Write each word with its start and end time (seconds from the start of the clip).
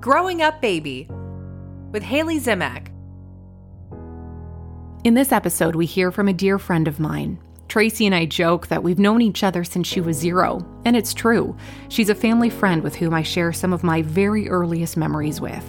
Growing 0.00 0.42
Up 0.42 0.60
Baby 0.60 1.08
with 1.90 2.04
Haley 2.04 2.38
Zimak. 2.38 2.86
In 5.02 5.14
this 5.14 5.32
episode, 5.32 5.74
we 5.74 5.86
hear 5.86 6.12
from 6.12 6.28
a 6.28 6.32
dear 6.32 6.56
friend 6.60 6.86
of 6.86 7.00
mine. 7.00 7.36
Tracey 7.66 8.06
and 8.06 8.14
I 8.14 8.24
joke 8.24 8.68
that 8.68 8.84
we've 8.84 9.00
known 9.00 9.20
each 9.22 9.42
other 9.42 9.64
since 9.64 9.88
she 9.88 10.00
was 10.00 10.16
zero, 10.16 10.64
and 10.84 10.96
it's 10.96 11.12
true. 11.12 11.56
She's 11.88 12.10
a 12.10 12.14
family 12.14 12.48
friend 12.48 12.84
with 12.84 12.94
whom 12.94 13.12
I 13.12 13.24
share 13.24 13.52
some 13.52 13.72
of 13.72 13.82
my 13.82 14.02
very 14.02 14.48
earliest 14.48 14.96
memories 14.96 15.40
with. 15.40 15.64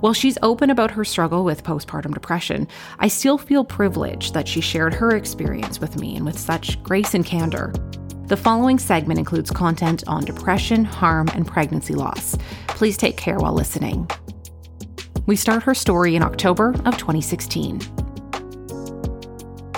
While 0.00 0.14
she's 0.14 0.38
open 0.42 0.70
about 0.70 0.90
her 0.90 1.04
struggle 1.04 1.44
with 1.44 1.62
postpartum 1.62 2.12
depression, 2.12 2.66
I 2.98 3.06
still 3.06 3.38
feel 3.38 3.64
privileged 3.64 4.34
that 4.34 4.48
she 4.48 4.60
shared 4.60 4.94
her 4.94 5.14
experience 5.14 5.78
with 5.80 5.96
me 5.96 6.16
and 6.16 6.26
with 6.26 6.38
such 6.38 6.82
grace 6.82 7.14
and 7.14 7.24
candor. 7.24 7.72
The 8.30 8.36
following 8.36 8.78
segment 8.78 9.18
includes 9.18 9.50
content 9.50 10.04
on 10.06 10.24
depression, 10.24 10.84
harm, 10.84 11.26
and 11.34 11.44
pregnancy 11.44 11.94
loss. 11.94 12.38
Please 12.68 12.96
take 12.96 13.16
care 13.16 13.38
while 13.38 13.52
listening. 13.52 14.08
We 15.26 15.34
start 15.34 15.64
her 15.64 15.74
story 15.74 16.14
in 16.14 16.22
October 16.22 16.68
of 16.84 16.96
2016. 16.96 17.80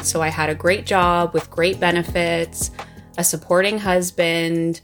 So 0.03 0.21
I 0.21 0.29
had 0.29 0.51
a 0.51 0.55
great 0.55 0.85
job 0.85 1.33
with 1.33 1.51
great 1.51 1.81
benefits, 1.81 2.71
a 3.17 3.25
supporting 3.25 3.79
husband. 3.79 4.83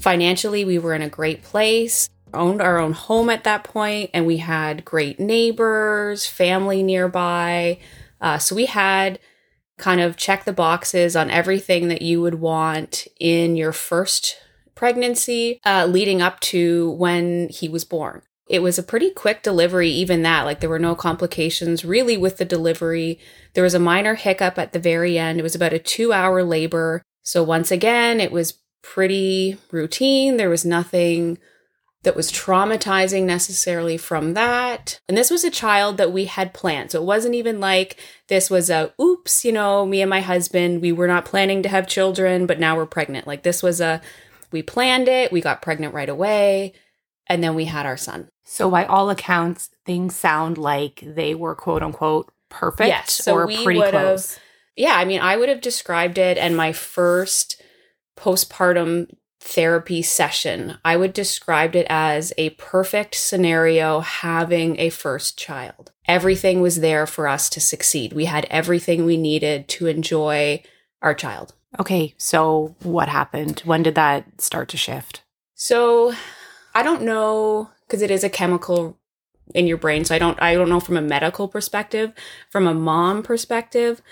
Financially, 0.00 0.64
we 0.64 0.80
were 0.80 0.92
in 0.92 1.02
a 1.02 1.08
great 1.08 1.44
place, 1.44 2.10
owned 2.34 2.60
our 2.60 2.76
own 2.76 2.92
home 2.92 3.30
at 3.30 3.44
that 3.44 3.62
point, 3.62 4.10
and 4.14 4.26
we 4.26 4.38
had 4.38 4.84
great 4.84 5.20
neighbors, 5.20 6.26
family 6.26 6.82
nearby. 6.82 7.78
Uh, 8.20 8.38
so 8.38 8.56
we 8.56 8.66
had 8.66 9.20
kind 9.78 10.00
of 10.00 10.16
check 10.16 10.44
the 10.44 10.52
boxes 10.52 11.16
on 11.16 11.30
everything 11.30 11.88
that 11.88 12.02
you 12.02 12.20
would 12.20 12.36
want 12.36 13.06
in 13.20 13.56
your 13.56 13.72
first 13.72 14.36
pregnancy 14.74 15.60
uh, 15.64 15.86
leading 15.86 16.22
up 16.22 16.40
to 16.40 16.90
when 16.92 17.48
he 17.48 17.68
was 17.68 17.84
born. 17.84 18.22
It 18.48 18.62
was 18.62 18.78
a 18.78 18.82
pretty 18.82 19.10
quick 19.10 19.42
delivery, 19.42 19.90
even 19.90 20.22
that. 20.22 20.44
Like, 20.44 20.60
there 20.60 20.70
were 20.70 20.78
no 20.78 20.94
complications 20.94 21.84
really 21.84 22.16
with 22.16 22.36
the 22.36 22.44
delivery. 22.44 23.18
There 23.54 23.64
was 23.64 23.74
a 23.74 23.80
minor 23.80 24.14
hiccup 24.14 24.56
at 24.56 24.72
the 24.72 24.78
very 24.78 25.18
end. 25.18 25.40
It 25.40 25.42
was 25.42 25.56
about 25.56 25.72
a 25.72 25.80
two 25.80 26.12
hour 26.12 26.44
labor. 26.44 27.02
So, 27.22 27.42
once 27.42 27.72
again, 27.72 28.20
it 28.20 28.30
was 28.30 28.60
pretty 28.82 29.58
routine. 29.72 30.36
There 30.36 30.50
was 30.50 30.64
nothing 30.64 31.38
that 32.06 32.14
was 32.14 32.30
traumatizing 32.30 33.24
necessarily 33.24 33.96
from 33.96 34.34
that. 34.34 35.00
And 35.08 35.18
this 35.18 35.28
was 35.28 35.42
a 35.42 35.50
child 35.50 35.96
that 35.96 36.12
we 36.12 36.26
had 36.26 36.54
planned. 36.54 36.92
So 36.92 37.02
it 37.02 37.04
wasn't 37.04 37.34
even 37.34 37.58
like 37.58 38.00
this 38.28 38.48
was 38.48 38.70
a 38.70 38.92
oops, 39.02 39.44
you 39.44 39.50
know, 39.50 39.84
me 39.84 40.00
and 40.02 40.08
my 40.08 40.20
husband, 40.20 40.82
we 40.82 40.92
were 40.92 41.08
not 41.08 41.24
planning 41.24 41.64
to 41.64 41.68
have 41.68 41.88
children, 41.88 42.46
but 42.46 42.60
now 42.60 42.76
we're 42.76 42.86
pregnant. 42.86 43.26
Like 43.26 43.42
this 43.42 43.60
was 43.60 43.80
a, 43.80 44.00
we 44.52 44.62
planned 44.62 45.08
it, 45.08 45.32
we 45.32 45.40
got 45.40 45.62
pregnant 45.62 45.94
right 45.94 46.08
away, 46.08 46.74
and 47.26 47.42
then 47.42 47.56
we 47.56 47.64
had 47.64 47.86
our 47.86 47.96
son. 47.96 48.28
So, 48.44 48.70
by 48.70 48.84
all 48.84 49.10
accounts, 49.10 49.70
things 49.84 50.14
sound 50.14 50.58
like 50.58 51.02
they 51.04 51.34
were 51.34 51.56
quote 51.56 51.82
unquote 51.82 52.30
perfect 52.50 52.86
yes, 52.86 53.14
so 53.14 53.34
or 53.34 53.48
pretty 53.48 53.82
close. 53.90 54.38
Yeah, 54.76 54.94
I 54.94 55.04
mean, 55.04 55.20
I 55.20 55.36
would 55.36 55.48
have 55.48 55.60
described 55.60 56.18
it 56.18 56.38
and 56.38 56.56
my 56.56 56.72
first 56.72 57.60
postpartum 58.16 59.08
therapy 59.46 60.02
session, 60.02 60.76
I 60.84 60.96
would 60.96 61.12
describe 61.12 61.76
it 61.76 61.86
as 61.88 62.32
a 62.36 62.50
perfect 62.50 63.14
scenario 63.14 64.00
having 64.00 64.78
a 64.78 64.90
first 64.90 65.38
child. 65.38 65.92
Everything 66.06 66.60
was 66.60 66.80
there 66.80 67.06
for 67.06 67.28
us 67.28 67.48
to 67.50 67.60
succeed. 67.60 68.12
We 68.12 68.24
had 68.24 68.46
everything 68.50 69.04
we 69.04 69.16
needed 69.16 69.68
to 69.68 69.86
enjoy 69.86 70.62
our 71.00 71.14
child. 71.14 71.54
Okay, 71.78 72.14
so 72.18 72.74
what 72.82 73.08
happened? 73.08 73.60
When 73.64 73.82
did 73.82 73.94
that 73.94 74.40
start 74.40 74.68
to 74.70 74.76
shift? 74.76 75.22
So, 75.54 76.12
I 76.74 76.82
don't 76.82 77.02
know 77.02 77.70
because 77.86 78.02
it 78.02 78.10
is 78.10 78.24
a 78.24 78.28
chemical 78.28 78.98
in 79.54 79.66
your 79.66 79.78
brain, 79.78 80.04
so 80.04 80.14
I 80.14 80.18
don't 80.18 80.40
I 80.42 80.54
don't 80.54 80.68
know 80.68 80.80
from 80.80 80.96
a 80.96 81.02
medical 81.02 81.48
perspective, 81.48 82.12
from 82.50 82.66
a 82.66 82.74
mom 82.74 83.22
perspective, 83.22 84.02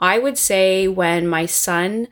I 0.00 0.18
would 0.18 0.36
say 0.36 0.86
when 0.86 1.26
my 1.26 1.46
son 1.46 2.08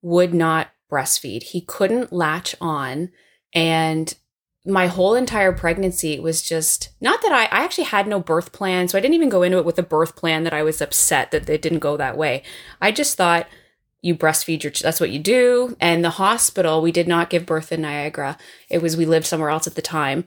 would 0.00 0.32
not 0.34 0.71
breastfeed, 0.92 1.42
he 1.42 1.62
couldn't 1.62 2.12
latch 2.12 2.54
on. 2.60 3.10
And 3.54 4.14
my 4.64 4.86
whole 4.86 5.14
entire 5.14 5.52
pregnancy 5.52 6.20
was 6.20 6.42
just 6.42 6.90
not 7.00 7.22
that 7.22 7.32
I, 7.32 7.44
I 7.44 7.64
actually 7.64 7.84
had 7.84 8.06
no 8.06 8.20
birth 8.20 8.52
plan, 8.52 8.86
so 8.86 8.96
I 8.96 9.00
didn't 9.00 9.14
even 9.14 9.28
go 9.28 9.42
into 9.42 9.58
it 9.58 9.64
with 9.64 9.78
a 9.78 9.82
birth 9.82 10.14
plan 10.14 10.44
that 10.44 10.52
I 10.52 10.62
was 10.62 10.80
upset 10.80 11.30
that 11.30 11.48
it 11.48 11.62
didn't 11.62 11.80
go 11.80 11.96
that 11.96 12.16
way. 12.16 12.42
I 12.80 12.92
just 12.92 13.16
thought 13.16 13.48
you 14.02 14.14
breastfeed 14.14 14.62
your 14.62 14.72
that's 14.72 15.00
what 15.00 15.10
you 15.10 15.18
do. 15.18 15.76
And 15.80 16.04
the 16.04 16.10
hospital 16.10 16.82
we 16.82 16.92
did 16.92 17.08
not 17.08 17.30
give 17.30 17.46
birth 17.46 17.72
in 17.72 17.80
niagara. 17.80 18.36
It 18.68 18.82
was 18.82 18.96
we 18.96 19.06
lived 19.06 19.26
somewhere 19.26 19.50
else 19.50 19.66
at 19.66 19.76
the 19.76 19.82
time 19.82 20.24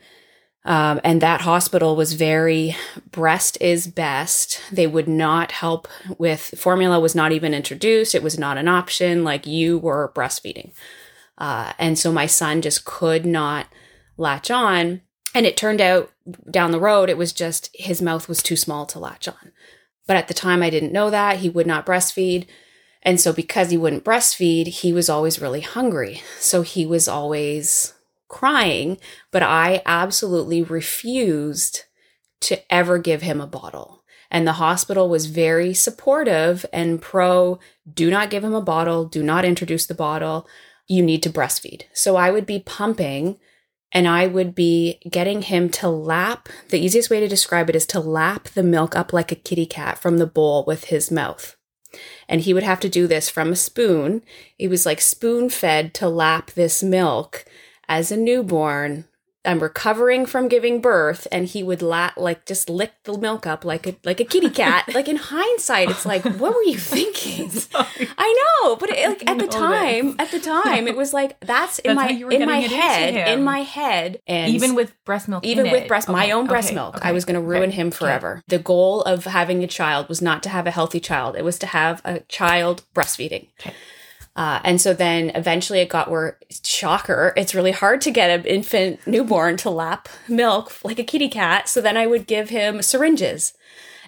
um, 0.65 0.99
and 1.03 1.21
that 1.21 1.41
hospital 1.41 1.95
was 1.95 2.13
very 2.13 2.75
breast 3.11 3.57
is 3.61 3.85
best. 3.85 4.59
They 4.71 4.87
would 4.87 5.07
not 5.07 5.51
help 5.51 5.87
with 6.17 6.55
formula 6.57 6.99
was 6.99 7.13
not 7.13 7.31
even 7.31 7.53
introduced. 7.53 8.15
It 8.15 8.23
was 8.23 8.39
not 8.39 8.57
an 8.57 8.67
option. 8.67 9.23
Like 9.23 9.45
you 9.45 9.77
were 9.77 10.11
breastfeeding. 10.15 10.73
Uh, 11.37 11.73
and 11.77 11.99
so 11.99 12.11
my 12.11 12.25
son 12.25 12.63
just 12.63 12.83
could 12.83 13.25
not 13.25 13.67
latch 14.17 14.49
on. 14.49 15.01
And 15.35 15.45
it 15.45 15.55
turned 15.55 15.81
out 15.81 16.11
down 16.49 16.71
the 16.71 16.79
road 16.79 17.09
it 17.09 17.17
was 17.17 17.31
just 17.31 17.69
his 17.75 18.01
mouth 18.01 18.27
was 18.27 18.41
too 18.41 18.55
small 18.55 18.87
to 18.87 18.99
latch 18.99 19.27
on. 19.27 19.51
But 20.07 20.17
at 20.17 20.27
the 20.27 20.33
time 20.33 20.63
i 20.63 20.71
didn't 20.71 20.93
know 20.93 21.11
that. 21.11 21.37
He 21.37 21.49
would 21.49 21.67
not 21.67 21.85
breastfeed. 21.85 22.47
And 23.03 23.21
so, 23.21 23.31
because 23.31 23.69
he 23.69 23.77
wouldn't 23.77 24.03
breastfeed, 24.03 24.65
he 24.65 24.91
was 24.91 25.09
always 25.09 25.39
really 25.39 25.61
hungry. 25.61 26.23
So, 26.39 26.63
he 26.63 26.87
was 26.87 27.07
always 27.07 27.93
crying. 28.27 28.97
But 29.31 29.43
I 29.43 29.81
absolutely 29.85 30.63
refused 30.63 31.83
to 32.41 32.73
ever 32.73 32.97
give 32.97 33.21
him 33.21 33.41
a 33.41 33.47
bottle. 33.47 34.03
And 34.31 34.47
the 34.47 34.53
hospital 34.53 35.07
was 35.07 35.27
very 35.27 35.73
supportive 35.73 36.65
and 36.73 37.01
pro 37.01 37.59
do 37.91 38.09
not 38.09 38.29
give 38.29 38.43
him 38.43 38.53
a 38.53 38.61
bottle, 38.61 39.05
do 39.05 39.23
not 39.23 39.45
introduce 39.45 39.85
the 39.85 39.93
bottle. 39.93 40.47
You 40.87 41.03
need 41.03 41.23
to 41.23 41.29
breastfeed. 41.29 41.83
So, 41.93 42.15
I 42.15 42.31
would 42.31 42.45
be 42.45 42.59
pumping 42.59 43.37
and 43.91 44.07
I 44.07 44.27
would 44.27 44.53
be 44.53 44.99
getting 45.09 45.43
him 45.43 45.69
to 45.69 45.89
lap. 45.89 46.49
The 46.69 46.79
easiest 46.79 47.09
way 47.09 47.19
to 47.19 47.27
describe 47.27 47.69
it 47.69 47.75
is 47.75 47.85
to 47.87 47.99
lap 47.99 48.49
the 48.49 48.63
milk 48.63 48.95
up 48.95 49.13
like 49.13 49.31
a 49.31 49.35
kitty 49.35 49.65
cat 49.65 49.97
from 49.97 50.17
the 50.17 50.27
bowl 50.27 50.65
with 50.65 50.85
his 50.85 51.09
mouth 51.09 51.55
and 52.27 52.41
he 52.41 52.53
would 52.53 52.63
have 52.63 52.79
to 52.81 52.89
do 52.89 53.07
this 53.07 53.29
from 53.29 53.51
a 53.51 53.55
spoon. 53.55 54.21
He 54.57 54.67
was 54.67 54.85
like 54.85 55.01
spoon 55.01 55.49
fed 55.49 55.93
to 55.95 56.09
lap 56.09 56.51
this 56.51 56.83
milk 56.83 57.45
as 57.87 58.11
a 58.11 58.17
newborn. 58.17 59.05
I'm 59.47 59.59
recovering 59.59 60.25
from 60.25 60.47
giving 60.47 60.81
birth, 60.81 61.27
and 61.31 61.45
he 61.45 61.61
would 61.61 61.83
lap 61.83 62.13
like 62.17 62.47
just 62.47 62.67
lick 62.67 62.93
the 63.03 63.15
milk 63.15 63.45
up 63.45 63.63
like 63.63 63.85
a 63.85 63.95
like 64.03 64.19
a 64.19 64.23
kitty 64.25 64.49
cat. 64.49 64.85
like 64.95 65.07
in 65.07 65.17
hindsight, 65.17 65.91
it's 65.91 66.03
like, 66.03 66.23
what 66.25 66.55
were 66.55 66.63
you 66.63 66.79
thinking? 66.79 67.51
I 68.17 68.59
know, 68.63 68.75
but 68.75 68.89
it, 68.89 69.07
like 69.07 69.29
at 69.29 69.37
the 69.37 69.45
time, 69.45 70.15
at 70.17 70.31
the 70.31 70.39
time, 70.39 70.87
it 70.87 70.97
was 70.97 71.13
like 71.13 71.39
that's 71.41 71.77
in 71.77 71.93
my 71.93 72.05
how 72.05 72.09
you 72.09 72.25
were 72.25 72.31
in 72.31 72.43
my 72.47 72.57
head, 72.57 73.27
in 73.27 73.43
my 73.43 73.59
head, 73.59 74.19
and 74.25 74.51
even 74.51 74.73
with 74.73 74.95
breast 75.05 75.27
milk, 75.27 75.45
even 75.45 75.69
with 75.69 75.83
it. 75.83 75.87
breast 75.87 76.09
my 76.09 76.23
Okay, 76.23 76.33
own 76.33 76.47
breast 76.47 76.69
okay, 76.69 76.75
milk 76.75 76.97
okay, 76.97 77.07
i 77.07 77.11
was 77.11 77.23
going 77.23 77.35
to 77.35 77.41
ruin 77.41 77.69
him 77.69 77.91
forever 77.91 78.41
the 78.47 78.57
goal 78.57 79.03
of 79.03 79.25
having 79.25 79.63
a 79.63 79.67
child 79.67 80.09
was 80.09 80.23
not 80.23 80.41
to 80.41 80.49
have 80.49 80.65
a 80.65 80.71
healthy 80.71 80.99
child 80.99 81.35
it 81.35 81.43
was 81.43 81.59
to 81.59 81.67
have 81.67 82.01
a 82.03 82.21
child 82.21 82.81
breastfeeding. 82.95 83.47
Uh, 84.35 84.59
and 84.63 84.81
so 84.81 84.93
then 84.93 85.31
eventually 85.35 85.79
it 85.79 85.89
got 85.89 86.09
where 86.09 86.37
shocker 86.63 87.33
it's 87.37 87.55
really 87.55 87.71
hard 87.71 88.01
to 88.01 88.11
get 88.11 88.29
an 88.29 88.45
infant 88.45 89.05
newborn 89.07 89.57
to 89.57 89.69
lap 89.69 90.09
milk 90.27 90.73
like 90.83 90.99
a 90.99 91.03
kitty 91.03 91.29
cat 91.29 91.67
so 91.69 91.81
then 91.81 91.97
i 91.97 92.05
would 92.05 92.27
give 92.27 92.49
him 92.49 92.81
syringes 92.81 93.53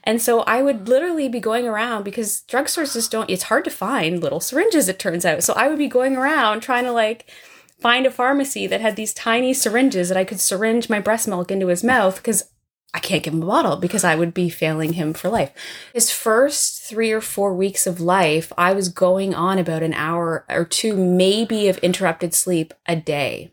and 0.08 0.22
so 0.22 0.40
I 0.44 0.62
would 0.62 0.88
literally 0.88 1.28
be 1.28 1.42
going 1.42 1.68
around 1.68 2.04
because 2.04 2.44
drugstores 2.48 2.94
just 2.94 3.12
don't, 3.12 3.30
it's 3.30 3.44
hard 3.44 3.66
to 3.66 3.70
find 3.70 4.24
little 4.24 4.40
syringes, 4.40 4.88
it 4.88 5.00
turns 5.00 5.26
out. 5.26 5.44
So 5.44 5.54
I 5.54 5.68
would 5.68 5.78
be 5.78 5.90
going 5.90 6.16
around 6.16 6.62
trying 6.62 6.86
to 6.86 6.94
like 6.94 7.30
find 7.82 8.06
a 8.06 8.12
pharmacy 8.12 8.68
that 8.68 8.80
had 8.80 8.96
these 8.96 9.14
tiny 9.14 9.54
syringes 9.54 10.08
that 10.08 10.18
I 10.18 10.24
could 10.24 10.40
syringe 10.40 10.90
my 10.90 11.02
breast 11.02 11.28
milk 11.28 11.52
into 11.52 11.68
his 11.68 11.84
mouth 11.84 12.16
because 12.16 12.46
I 12.94 13.00
can't 13.00 13.22
give 13.22 13.34
him 13.34 13.44
a 13.44 13.46
bottle 13.46 13.76
because 13.76 14.04
I 14.04 14.16
would 14.16 14.34
be 14.34 14.50
failing 14.50 14.94
him 14.94 15.14
for 15.14 15.30
life. 15.30 15.52
His 15.94 16.10
first 16.12 16.82
three 16.84 17.12
or 17.12 17.22
four 17.22 17.54
weeks 17.54 17.86
of 17.86 18.00
life, 18.00 18.52
I 18.58 18.74
was 18.74 18.90
going 18.90 19.36
on 19.36 19.60
about 19.60 19.84
an 19.84 19.94
hour 19.94 20.46
or 20.50 20.66
two, 20.66 20.96
maybe 20.96 21.68
of 21.68 21.78
interrupted 21.80 22.34
sleep 22.34 22.74
a 22.86 22.96
day. 22.96 23.52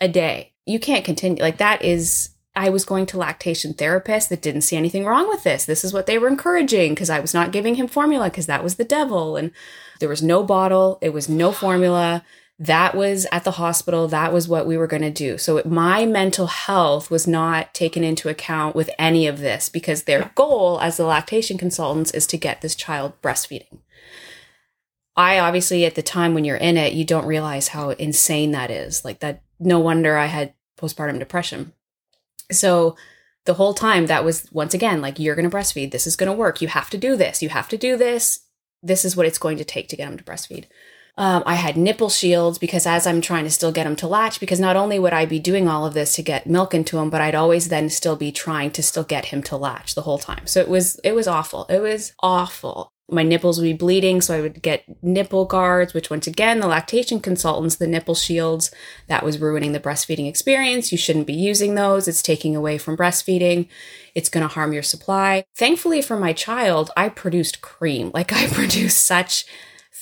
A 0.00 0.08
day. 0.08 0.52
You 0.64 0.80
can't 0.80 1.04
continue. 1.04 1.42
Like 1.42 1.58
that 1.58 1.84
is, 1.84 2.30
I 2.56 2.70
was 2.70 2.84
going 2.84 3.06
to 3.06 3.18
lactation 3.18 3.74
therapists 3.74 4.28
that 4.28 4.42
didn't 4.42 4.62
see 4.62 4.76
anything 4.76 5.04
wrong 5.04 5.28
with 5.28 5.44
this. 5.44 5.66
This 5.66 5.84
is 5.84 5.92
what 5.92 6.06
they 6.06 6.18
were 6.18 6.28
encouraging 6.28 6.94
because 6.94 7.10
I 7.10 7.20
was 7.20 7.34
not 7.34 7.52
giving 7.52 7.74
him 7.74 7.86
formula 7.86 8.30
because 8.30 8.46
that 8.46 8.64
was 8.64 8.76
the 8.76 8.84
devil. 8.84 9.36
And 9.36 9.52
there 10.00 10.08
was 10.08 10.22
no 10.22 10.42
bottle, 10.42 10.98
it 11.02 11.12
was 11.12 11.28
no 11.28 11.52
formula 11.52 12.24
that 12.58 12.94
was 12.94 13.26
at 13.32 13.44
the 13.44 13.52
hospital 13.52 14.06
that 14.06 14.32
was 14.32 14.46
what 14.46 14.66
we 14.66 14.76
were 14.76 14.86
going 14.86 15.02
to 15.02 15.10
do 15.10 15.36
so 15.36 15.60
my 15.64 16.06
mental 16.06 16.46
health 16.46 17.10
was 17.10 17.26
not 17.26 17.74
taken 17.74 18.04
into 18.04 18.28
account 18.28 18.76
with 18.76 18.88
any 18.98 19.26
of 19.26 19.40
this 19.40 19.68
because 19.68 20.04
their 20.04 20.30
goal 20.34 20.78
as 20.80 20.96
the 20.96 21.04
lactation 21.04 21.58
consultants 21.58 22.12
is 22.12 22.26
to 22.26 22.38
get 22.38 22.60
this 22.60 22.76
child 22.76 23.12
breastfeeding 23.22 23.78
i 25.16 25.38
obviously 25.38 25.84
at 25.84 25.96
the 25.96 26.02
time 26.02 26.32
when 26.32 26.44
you're 26.44 26.56
in 26.56 26.76
it 26.76 26.92
you 26.92 27.04
don't 27.04 27.26
realize 27.26 27.68
how 27.68 27.90
insane 27.90 28.52
that 28.52 28.70
is 28.70 29.04
like 29.04 29.18
that 29.18 29.42
no 29.58 29.80
wonder 29.80 30.16
i 30.16 30.26
had 30.26 30.54
postpartum 30.80 31.18
depression 31.18 31.72
So 32.50 32.96
the 33.44 33.54
whole 33.54 33.74
time 33.74 34.06
that 34.06 34.24
was 34.24 34.50
once 34.52 34.74
again 34.74 35.00
like 35.00 35.18
you're 35.18 35.34
going 35.34 35.48
to 35.48 35.54
breastfeed. 35.54 35.90
This 35.90 36.06
is 36.06 36.16
going 36.16 36.30
to 36.30 36.36
work. 36.36 36.62
You 36.62 36.68
have 36.68 36.90
to 36.90 36.98
do 36.98 37.16
this. 37.16 37.42
You 37.42 37.50
have 37.50 37.68
to 37.68 37.76
do 37.76 37.96
this. 37.96 38.40
This 38.82 39.04
is 39.04 39.16
what 39.16 39.26
it's 39.26 39.38
going 39.38 39.58
to 39.58 39.64
take 39.64 39.88
to 39.88 39.96
get 39.96 40.08
them 40.08 40.18
to 40.18 40.24
breastfeed. 40.24 40.64
Um, 41.16 41.44
I 41.46 41.54
had 41.54 41.76
nipple 41.76 42.08
shields 42.08 42.58
because 42.58 42.86
as 42.86 43.06
I'm 43.06 43.20
trying 43.20 43.44
to 43.44 43.50
still 43.50 43.70
get 43.70 43.86
him 43.86 43.94
to 43.96 44.08
latch, 44.08 44.40
because 44.40 44.58
not 44.58 44.76
only 44.76 44.98
would 44.98 45.12
I 45.12 45.26
be 45.26 45.38
doing 45.38 45.68
all 45.68 45.86
of 45.86 45.94
this 45.94 46.14
to 46.16 46.22
get 46.22 46.46
milk 46.46 46.74
into 46.74 46.98
him, 46.98 47.08
but 47.08 47.20
I'd 47.20 47.36
always 47.36 47.68
then 47.68 47.88
still 47.88 48.16
be 48.16 48.32
trying 48.32 48.72
to 48.72 48.82
still 48.82 49.04
get 49.04 49.26
him 49.26 49.42
to 49.44 49.56
latch 49.56 49.94
the 49.94 50.02
whole 50.02 50.18
time. 50.18 50.46
So 50.46 50.60
it 50.60 50.68
was 50.68 50.98
it 51.04 51.14
was 51.14 51.28
awful. 51.28 51.66
It 51.68 51.80
was 51.80 52.12
awful. 52.20 52.90
My 53.08 53.22
nipples 53.22 53.58
would 53.58 53.64
be 53.64 53.74
bleeding 53.74 54.22
so 54.22 54.34
i 54.34 54.40
would 54.40 54.62
get 54.62 54.82
nipple 55.02 55.44
guards 55.44 55.92
which 55.92 56.08
once 56.08 56.26
again 56.26 56.60
the 56.60 56.66
lactation 56.66 57.20
consultants 57.20 57.76
the 57.76 57.86
nipple 57.86 58.14
shields 58.14 58.70
that 59.08 59.22
was 59.22 59.38
ruining 59.38 59.72
the 59.72 59.78
breastfeeding 59.78 60.26
experience. 60.26 60.90
You 60.90 60.96
shouldn't 60.96 61.26
be 61.26 61.34
using 61.34 61.74
those. 61.74 62.08
It's 62.08 62.22
taking 62.22 62.56
away 62.56 62.78
from 62.78 62.96
breastfeeding. 62.96 63.68
It's 64.14 64.30
going 64.30 64.42
to 64.42 64.52
harm 64.52 64.72
your 64.72 64.82
supply. 64.82 65.44
Thankfully 65.54 66.00
for 66.02 66.18
my 66.18 66.32
child 66.32 66.90
i 66.96 67.08
produced 67.08 67.60
cream. 67.60 68.10
Like 68.12 68.32
i 68.42 68.48
produced 68.48 69.04
such 69.04 69.44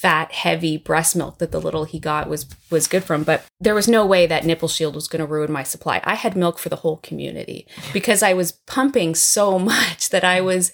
fat 0.02 0.32
heavy 0.32 0.76
breast 0.76 1.14
milk 1.14 1.38
that 1.38 1.52
the 1.52 1.60
little 1.60 1.84
he 1.84 2.00
got 2.00 2.28
was 2.28 2.46
was 2.70 2.88
good 2.88 3.04
from 3.04 3.22
but 3.22 3.44
there 3.60 3.74
was 3.74 3.86
no 3.86 4.04
way 4.04 4.26
that 4.26 4.44
nipple 4.44 4.68
shield 4.68 4.94
was 4.94 5.06
going 5.06 5.20
to 5.20 5.26
ruin 5.26 5.52
my 5.52 5.62
supply 5.62 6.00
i 6.04 6.14
had 6.14 6.36
milk 6.36 6.58
for 6.58 6.68
the 6.68 6.76
whole 6.76 6.96
community 6.98 7.66
because 7.92 8.22
i 8.22 8.32
was 8.32 8.52
pumping 8.66 9.14
so 9.14 9.58
much 9.72 10.10
that 10.10 10.24
i 10.24 10.40
was 10.40 10.72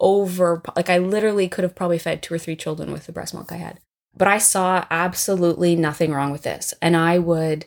over 0.00 0.62
like 0.74 0.88
I 0.88 0.98
literally 0.98 1.48
could 1.48 1.62
have 1.62 1.76
probably 1.76 1.98
fed 1.98 2.22
two 2.22 2.34
or 2.34 2.38
three 2.38 2.56
children 2.56 2.90
with 2.90 3.06
the 3.06 3.12
breast 3.12 3.34
milk 3.34 3.52
I 3.52 3.56
had. 3.56 3.78
But 4.16 4.28
I 4.28 4.38
saw 4.38 4.84
absolutely 4.90 5.76
nothing 5.76 6.12
wrong 6.12 6.32
with 6.32 6.42
this. 6.42 6.74
And 6.82 6.96
I 6.96 7.18
would 7.18 7.66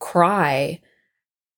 cry 0.00 0.80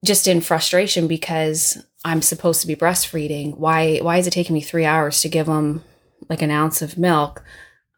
just 0.05 0.29
in 0.29 0.41
frustration 0.41 1.07
because 1.07 1.83
I'm 2.05 2.21
supposed 2.21 2.61
to 2.61 2.67
be 2.67 2.77
breastfeeding. 2.77 3.57
Why 3.57 3.99
why 3.99 4.19
is 4.19 4.27
it 4.27 4.33
taking 4.33 4.55
me 4.55 4.61
3 4.61 4.85
hours 4.85 5.23
to 5.23 5.29
give 5.29 5.47
them 5.47 5.85
like 6.29 6.43
an 6.43 6.51
ounce 6.51 6.83
of 6.83 6.99
milk? 6.99 7.43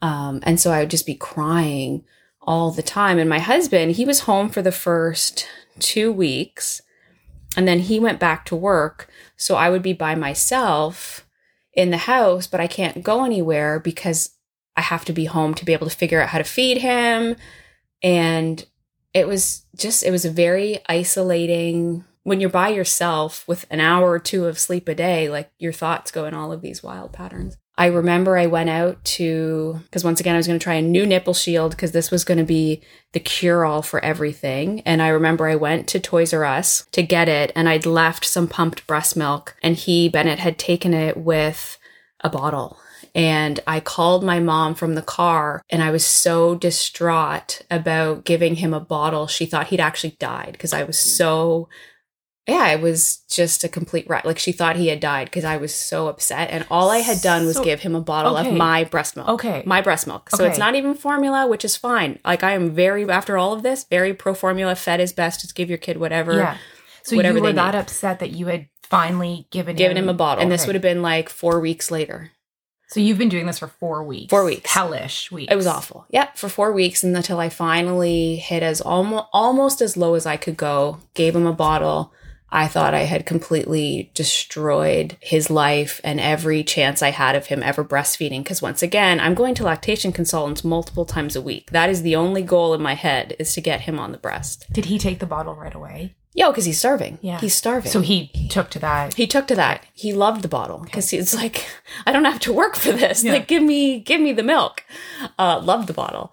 Um, 0.00 0.40
and 0.44 0.60
so 0.60 0.70
I 0.70 0.80
would 0.80 0.90
just 0.90 1.06
be 1.06 1.14
crying 1.14 2.04
all 2.40 2.70
the 2.70 2.82
time. 2.82 3.18
And 3.18 3.28
my 3.28 3.40
husband, 3.40 3.92
he 3.92 4.04
was 4.04 4.20
home 4.20 4.48
for 4.48 4.62
the 4.62 4.72
first 4.72 5.46
2 5.80 6.12
weeks 6.12 6.82
and 7.56 7.66
then 7.66 7.80
he 7.80 7.98
went 7.98 8.20
back 8.20 8.44
to 8.46 8.56
work. 8.56 9.08
So 9.36 9.56
I 9.56 9.70
would 9.70 9.82
be 9.82 9.92
by 9.92 10.14
myself 10.14 11.26
in 11.72 11.90
the 11.90 11.96
house, 11.96 12.46
but 12.46 12.60
I 12.60 12.66
can't 12.66 13.02
go 13.02 13.24
anywhere 13.24 13.80
because 13.80 14.30
I 14.76 14.82
have 14.82 15.04
to 15.06 15.12
be 15.12 15.24
home 15.24 15.54
to 15.54 15.64
be 15.64 15.72
able 15.72 15.88
to 15.88 15.96
figure 15.96 16.20
out 16.20 16.28
how 16.28 16.38
to 16.38 16.44
feed 16.44 16.78
him. 16.78 17.36
And 18.02 18.64
it 19.14 19.26
was 19.26 19.66
just, 19.76 20.04
it 20.04 20.10
was 20.10 20.24
a 20.24 20.30
very 20.30 20.80
isolating 20.88 22.04
when 22.22 22.40
you're 22.40 22.50
by 22.50 22.68
yourself 22.68 23.46
with 23.48 23.66
an 23.70 23.80
hour 23.80 24.10
or 24.10 24.18
two 24.18 24.46
of 24.46 24.58
sleep 24.58 24.86
a 24.86 24.94
day, 24.94 25.28
like 25.28 25.50
your 25.58 25.72
thoughts 25.72 26.10
go 26.10 26.26
in 26.26 26.34
all 26.34 26.52
of 26.52 26.60
these 26.60 26.82
wild 26.82 27.12
patterns. 27.12 27.56
I 27.78 27.86
remember 27.86 28.36
I 28.36 28.46
went 28.46 28.70
out 28.70 29.02
to, 29.04 29.78
because 29.84 30.02
once 30.02 30.18
again, 30.18 30.34
I 30.34 30.38
was 30.38 30.48
going 30.48 30.58
to 30.58 30.62
try 30.62 30.74
a 30.74 30.82
new 30.82 31.06
nipple 31.06 31.32
shield 31.32 31.70
because 31.70 31.92
this 31.92 32.10
was 32.10 32.24
going 32.24 32.38
to 32.38 32.44
be 32.44 32.82
the 33.12 33.20
cure 33.20 33.64
all 33.64 33.82
for 33.82 34.04
everything. 34.04 34.80
And 34.80 35.00
I 35.00 35.08
remember 35.08 35.46
I 35.46 35.54
went 35.54 35.86
to 35.88 36.00
Toys 36.00 36.34
R 36.34 36.44
Us 36.44 36.84
to 36.90 37.04
get 37.04 37.28
it 37.28 37.52
and 37.54 37.68
I'd 37.68 37.86
left 37.86 38.24
some 38.24 38.48
pumped 38.48 38.84
breast 38.88 39.16
milk 39.16 39.54
and 39.62 39.76
he, 39.76 40.08
Bennett, 40.08 40.40
had 40.40 40.58
taken 40.58 40.92
it 40.92 41.16
with 41.16 41.78
a 42.20 42.28
bottle. 42.28 42.80
And 43.14 43.60
I 43.64 43.78
called 43.78 44.24
my 44.24 44.40
mom 44.40 44.74
from 44.74 44.96
the 44.96 45.02
car 45.02 45.62
and 45.70 45.80
I 45.80 45.92
was 45.92 46.04
so 46.04 46.56
distraught 46.56 47.62
about 47.70 48.24
giving 48.24 48.56
him 48.56 48.74
a 48.74 48.80
bottle. 48.80 49.28
She 49.28 49.46
thought 49.46 49.68
he'd 49.68 49.80
actually 49.80 50.16
died 50.18 50.52
because 50.52 50.72
I 50.72 50.82
was 50.82 50.98
so 50.98 51.68
yeah, 52.48 52.68
it 52.70 52.80
was 52.80 53.18
just 53.30 53.62
a 53.62 53.68
complete 53.68 54.08
rat. 54.08 54.24
Like 54.24 54.38
she 54.38 54.52
thought 54.52 54.76
he 54.76 54.88
had 54.88 54.98
died 55.00 55.26
because 55.26 55.44
I 55.44 55.56
was 55.58 55.74
so 55.74 56.08
upset, 56.08 56.50
and 56.50 56.66
all 56.70 56.90
I 56.90 56.98
had 56.98 57.20
done 57.20 57.46
was 57.46 57.56
So- 57.56 57.64
give 57.64 57.80
him 57.80 57.94
a 57.94 58.00
bottle 58.00 58.36
okay. 58.36 58.48
of 58.48 58.56
my 58.56 58.84
breast 58.84 59.14
milk. 59.16 59.28
Okay. 59.28 59.62
my 59.66 59.80
breast 59.80 60.06
milk. 60.06 60.30
So 60.30 60.38
Okay. 60.42 60.50
it's 60.50 60.58
not 60.58 60.74
even 60.74 60.94
formula, 60.94 61.46
which 61.46 61.64
is 61.64 61.76
fine. 61.76 62.18
Like 62.24 62.42
I 62.42 62.52
am 62.52 62.70
very 62.74 63.08
after 63.08 63.36
all 63.38 63.52
of 63.52 63.62
this, 63.62 63.84
very 63.84 64.14
pro 64.14 64.34
formula. 64.34 64.74
Fed 64.74 65.00
is 65.00 65.12
best. 65.12 65.42
Just 65.42 65.54
give 65.54 65.68
your 65.68 65.78
kid 65.78 65.98
whatever. 65.98 66.36
Yeah. 66.38 66.56
So 67.02 67.16
whatever 67.16 67.38
you 67.38 67.44
were 67.44 67.52
that 67.52 67.74
need. 67.74 67.80
upset 67.80 68.18
that 68.20 68.30
you 68.32 68.46
had 68.46 68.68
finally 68.82 69.46
given 69.50 69.76
Given 69.76 69.96
him 69.98 70.08
a 70.08 70.14
bottle, 70.14 70.42
and 70.42 70.50
this 70.50 70.66
would 70.66 70.74
have 70.74 70.82
been 70.82 71.02
like 71.02 71.28
four 71.28 71.60
weeks 71.60 71.90
later. 71.90 72.32
So 72.90 73.00
you've 73.00 73.18
been 73.18 73.28
doing 73.28 73.44
this 73.44 73.58
for 73.58 73.68
four 73.68 74.02
weeks. 74.02 74.30
Four 74.30 74.44
weeks. 74.46 74.70
Hellish 74.72 75.30
weeks. 75.30 75.52
It 75.52 75.56
was 75.56 75.66
awful. 75.66 76.06
Yep, 76.08 76.38
for 76.38 76.48
four 76.48 76.72
weeks, 76.72 77.04
and 77.04 77.14
until 77.14 77.38
I 77.38 77.50
finally 77.50 78.36
hit 78.36 78.62
as 78.62 78.80
almost 78.80 79.26
almost 79.34 79.82
as 79.82 79.94
low 79.98 80.14
as 80.14 80.24
I 80.24 80.38
could 80.38 80.56
go. 80.56 80.98
Gave 81.12 81.36
him 81.36 81.46
a 81.46 81.52
bottle. 81.52 82.14
I 82.50 82.66
thought 82.66 82.94
I 82.94 83.00
had 83.00 83.26
completely 83.26 84.10
destroyed 84.14 85.16
his 85.20 85.50
life 85.50 86.00
and 86.02 86.18
every 86.18 86.64
chance 86.64 87.02
I 87.02 87.10
had 87.10 87.36
of 87.36 87.46
him 87.46 87.62
ever 87.62 87.84
breastfeeding. 87.84 88.42
Because 88.42 88.62
once 88.62 88.82
again, 88.82 89.20
I'm 89.20 89.34
going 89.34 89.54
to 89.56 89.64
lactation 89.64 90.12
consultants 90.12 90.64
multiple 90.64 91.04
times 91.04 91.36
a 91.36 91.42
week. 91.42 91.70
That 91.72 91.90
is 91.90 92.02
the 92.02 92.16
only 92.16 92.42
goal 92.42 92.72
in 92.74 92.80
my 92.80 92.94
head 92.94 93.36
is 93.38 93.52
to 93.54 93.60
get 93.60 93.82
him 93.82 93.98
on 93.98 94.12
the 94.12 94.18
breast. 94.18 94.66
Did 94.72 94.86
he 94.86 94.98
take 94.98 95.18
the 95.18 95.26
bottle 95.26 95.54
right 95.54 95.74
away? 95.74 96.14
Yeah, 96.34 96.50
because 96.50 96.66
he's 96.66 96.78
starving. 96.78 97.18
Yeah. 97.20 97.40
he's 97.40 97.54
starving. 97.54 97.90
So 97.90 98.00
he 98.00 98.28
took 98.48 98.70
to 98.70 98.78
that. 98.78 99.14
he 99.14 99.26
took 99.26 99.48
to 99.48 99.56
that. 99.56 99.84
He 99.92 100.12
loved 100.12 100.42
the 100.42 100.48
bottle 100.48 100.78
because 100.78 101.10
he's 101.10 101.34
like, 101.34 101.66
I 102.06 102.12
don't 102.12 102.26
have 102.26 102.38
to 102.40 102.52
work 102.52 102.76
for 102.76 102.92
this. 102.92 103.24
Yeah. 103.24 103.32
Like, 103.32 103.48
give 103.48 103.62
me, 103.62 103.98
give 104.00 104.20
me 104.20 104.32
the 104.32 104.44
milk. 104.44 104.84
Uh, 105.38 105.60
loved 105.60 105.88
the 105.88 105.92
bottle. 105.92 106.32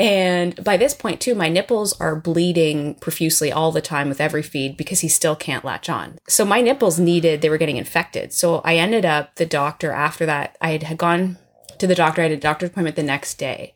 And 0.00 0.64
by 0.64 0.78
this 0.78 0.94
point, 0.94 1.20
too, 1.20 1.34
my 1.34 1.50
nipples 1.50 1.92
are 2.00 2.16
bleeding 2.16 2.94
profusely 2.94 3.52
all 3.52 3.70
the 3.70 3.82
time 3.82 4.08
with 4.08 4.18
every 4.18 4.42
feed 4.42 4.78
because 4.78 5.00
he 5.00 5.08
still 5.08 5.36
can't 5.36 5.62
latch 5.62 5.90
on. 5.90 6.18
So 6.26 6.46
my 6.46 6.62
nipples 6.62 6.98
needed, 6.98 7.42
they 7.42 7.50
were 7.50 7.58
getting 7.58 7.76
infected. 7.76 8.32
So 8.32 8.62
I 8.64 8.76
ended 8.76 9.04
up, 9.04 9.34
the 9.34 9.44
doctor 9.44 9.92
after 9.92 10.24
that, 10.24 10.56
I 10.58 10.78
had, 10.78 10.96
gone 10.96 11.36
to 11.76 11.86
the 11.86 11.94
doctor, 11.94 12.22
I 12.22 12.28
had 12.28 12.32
a 12.32 12.38
doctor's 12.38 12.70
appointment 12.70 12.96
the 12.96 13.02
next 13.02 13.34
day. 13.34 13.74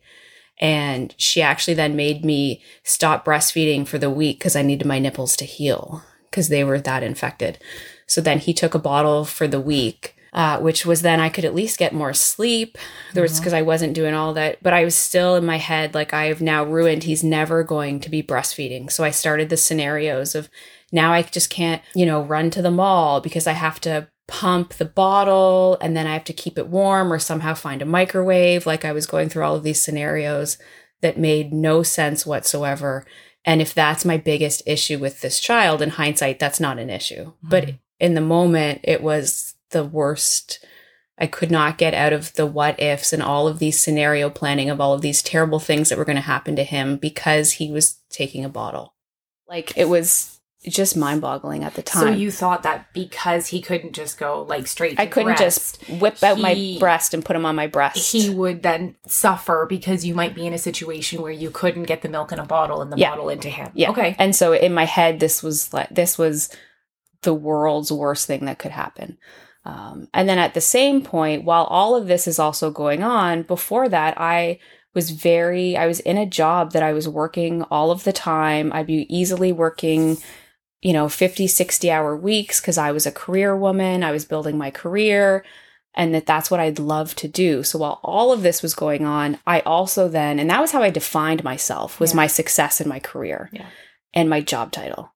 And 0.59 1.13
she 1.15 1.43
actually 1.43 1.75
then 1.75 1.95
made 1.95 2.25
me 2.25 2.63
stop 2.81 3.23
breastfeeding 3.23 3.87
for 3.87 3.99
the 3.99 4.09
week 4.09 4.39
because 4.39 4.55
I 4.55 4.63
needed 4.63 4.87
my 4.87 4.97
nipples 4.97 5.35
to 5.35 5.45
heal 5.45 6.01
because 6.31 6.49
they 6.49 6.63
were 6.63 6.81
that 6.81 7.03
infected. 7.03 7.59
So 8.07 8.19
then 8.19 8.39
he 8.39 8.51
took 8.51 8.73
a 8.73 8.79
bottle 8.79 9.25
for 9.25 9.47
the 9.47 9.61
week, 9.61 10.14
uh, 10.35 10.59
which 10.59 10.85
was 10.85 11.01
then 11.01 11.21
I 11.21 11.29
could 11.29 11.45
at 11.45 11.55
least 11.55 11.79
get 11.79 11.93
more 11.93 12.13
sleep. 12.13 12.77
There 13.13 13.23
was 13.23 13.39
because 13.39 13.53
I 13.53 13.61
wasn't 13.61 13.93
doing 13.93 14.13
all 14.13 14.33
that, 14.33 14.61
but 14.61 14.73
I 14.73 14.83
was 14.83 14.93
still 14.93 15.37
in 15.37 15.45
my 15.45 15.57
head 15.57 15.95
like 15.95 16.13
I 16.13 16.25
have 16.25 16.41
now 16.41 16.65
ruined. 16.65 17.03
He's 17.03 17.23
never 17.23 17.63
going 17.63 18.01
to 18.01 18.09
be 18.09 18.21
breastfeeding. 18.21 18.91
So 18.91 19.05
I 19.05 19.11
started 19.11 19.47
the 19.47 19.55
scenarios 19.55 20.35
of 20.35 20.49
now 20.91 21.13
I 21.13 21.21
just 21.21 21.49
can't, 21.49 21.81
you 21.95 22.05
know, 22.05 22.21
run 22.21 22.49
to 22.51 22.61
the 22.61 22.69
mall 22.69 23.21
because 23.21 23.47
I 23.47 23.53
have 23.53 23.79
to 23.81 24.09
pump 24.27 24.73
the 24.73 24.85
bottle 24.85 25.77
and 25.79 25.95
then 25.95 26.05
I 26.05 26.13
have 26.13 26.25
to 26.25 26.33
keep 26.33 26.57
it 26.57 26.67
warm 26.67 27.13
or 27.13 27.19
somehow 27.19 27.53
find 27.53 27.81
a 27.81 27.85
microwave. 27.85 28.65
Like 28.65 28.83
I 28.83 28.91
was 28.91 29.07
going 29.07 29.29
through 29.29 29.45
all 29.45 29.55
of 29.55 29.63
these 29.63 29.81
scenarios 29.81 30.57
that 30.99 31.17
made 31.17 31.53
no 31.53 31.81
sense 31.81 32.25
whatsoever. 32.25 33.05
And 33.45 33.61
if 33.61 33.73
that's 33.73 34.03
my 34.03 34.17
biggest 34.17 34.63
issue 34.65 34.99
with 34.99 35.21
this 35.21 35.39
child, 35.39 35.81
in 35.81 35.91
hindsight, 35.91 36.39
that's 36.39 36.59
not 36.59 36.77
an 36.77 36.89
issue. 36.89 37.31
But 37.41 37.75
in 38.01 38.15
the 38.15 38.21
moment, 38.21 38.81
it 38.83 39.01
was 39.01 39.54
the 39.75 39.83
worst. 39.83 40.65
I 41.17 41.27
could 41.27 41.51
not 41.51 41.77
get 41.77 41.93
out 41.93 42.11
of 42.13 42.33
the 42.33 42.45
what 42.45 42.81
ifs 42.81 43.13
and 43.13 43.21
all 43.21 43.47
of 43.47 43.59
these 43.59 43.79
scenario 43.79 44.29
planning 44.29 44.69
of 44.69 44.81
all 44.81 44.93
of 44.93 45.01
these 45.01 45.21
terrible 45.21 45.59
things 45.59 45.89
that 45.89 45.97
were 45.97 46.05
going 46.05 46.15
to 46.17 46.21
happen 46.21 46.55
to 46.55 46.63
him 46.63 46.97
because 46.97 47.53
he 47.53 47.69
was 47.71 47.99
taking 48.09 48.43
a 48.43 48.49
bottle. 48.49 48.93
Like 49.47 49.77
it 49.77 49.87
was 49.87 50.39
just 50.65 50.97
mind 50.97 51.21
boggling 51.21 51.63
at 51.63 51.75
the 51.75 51.81
time. 51.83 52.01
So 52.01 52.09
you 52.09 52.31
thought 52.31 52.63
that 52.63 52.91
because 52.93 53.47
he 53.47 53.61
couldn't 53.61 53.93
just 53.93 54.17
go 54.17 54.41
like 54.43 54.65
straight 54.67 54.95
to 54.95 55.01
I 55.01 55.05
couldn't 55.05 55.35
breast, 55.37 55.79
just 55.79 56.01
whip 56.01 56.23
out 56.23 56.39
my 56.39 56.77
breast 56.79 57.13
and 57.13 57.23
put 57.23 57.35
him 57.35 57.45
on 57.45 57.55
my 57.55 57.67
breast. 57.67 58.11
he 58.11 58.29
would 58.29 58.63
then 58.63 58.95
suffer 59.05 59.65
because 59.69 60.03
you 60.03 60.15
might 60.15 60.33
be 60.35 60.47
in 60.47 60.53
a 60.53 60.57
situation 60.57 61.21
where 61.21 61.31
you 61.31 61.51
couldn't 61.51 61.83
get 61.83 62.01
the 62.01 62.09
milk 62.09 62.31
in 62.31 62.39
a 62.39 62.45
bottle 62.45 62.81
and 62.81 62.91
the 62.91 62.97
Yeah. 62.97 63.11
bottle 63.11 63.29
into 63.29 63.49
him. 63.49 63.69
Yeah. 63.75 63.91
Okay. 63.91 64.15
And 64.17 64.35
so 64.35 64.53
in 64.53 64.73
my 64.73 64.85
head, 64.85 65.19
this 65.19 65.43
was 65.43 65.71
like 65.71 65.89
this 65.91 66.17
was 66.17 66.49
the 67.21 67.33
world's 67.33 67.91
worst 67.91 68.25
thing 68.27 68.45
that 68.45 68.59
could 68.59 68.71
happen. 68.71 69.17
Um, 69.65 70.07
and 70.13 70.29
then 70.29 70.37
at 70.37 70.53
the 70.53 70.61
same 70.61 71.01
point, 71.01 71.43
while 71.43 71.63
all 71.65 71.95
of 71.95 72.07
this 72.07 72.27
is 72.27 72.37
also 72.39 72.69
going 72.69 73.03
on, 73.03 73.41
before 73.43 73.89
that, 73.89 74.19
I 74.19 74.59
was 74.93 75.09
very, 75.11 75.75
I 75.75 75.87
was 75.87 75.99
in 76.01 76.17
a 76.17 76.25
job 76.25 76.71
that 76.73 76.83
I 76.83 76.93
was 76.93 77.09
working 77.09 77.63
all 77.63 77.91
of 77.91 78.03
the 78.03 78.13
time. 78.13 78.71
I'd 78.71 78.87
be 78.87 79.07
easily 79.13 79.51
working, 79.51 80.17
you 80.81 80.93
know, 80.93 81.09
50, 81.09 81.47
60 81.47 81.91
hour 81.91 82.15
weeks 82.15 82.61
because 82.61 82.77
I 82.77 82.91
was 82.91 83.05
a 83.05 83.11
career 83.11 83.57
woman. 83.57 84.03
I 84.03 84.11
was 84.11 84.23
building 84.23 84.57
my 84.57 84.71
career 84.71 85.43
and 85.95 86.13
that 86.13 86.25
that's 86.25 86.51
what 86.51 86.59
I'd 86.59 86.77
love 86.79 87.15
to 87.15 87.27
do. 87.27 87.63
So 87.63 87.79
while 87.79 87.99
all 88.03 88.31
of 88.31 88.43
this 88.43 88.61
was 88.61 88.73
going 88.75 89.05
on, 89.05 89.39
I 89.47 89.61
also 89.61 90.07
then, 90.07 90.39
and 90.39 90.49
that 90.49 90.61
was 90.61 90.71
how 90.71 90.83
I 90.83 90.89
defined 90.91 91.43
myself 91.43 91.99
was 91.99 92.11
Yeah. 92.11 92.17
my 92.17 92.27
success 92.27 92.79
in 92.79 92.87
my 92.87 92.99
career 92.99 93.49
Yeah. 93.51 93.65
and 94.13 94.29
my 94.29 94.41
job 94.41 94.71
title. 94.71 95.11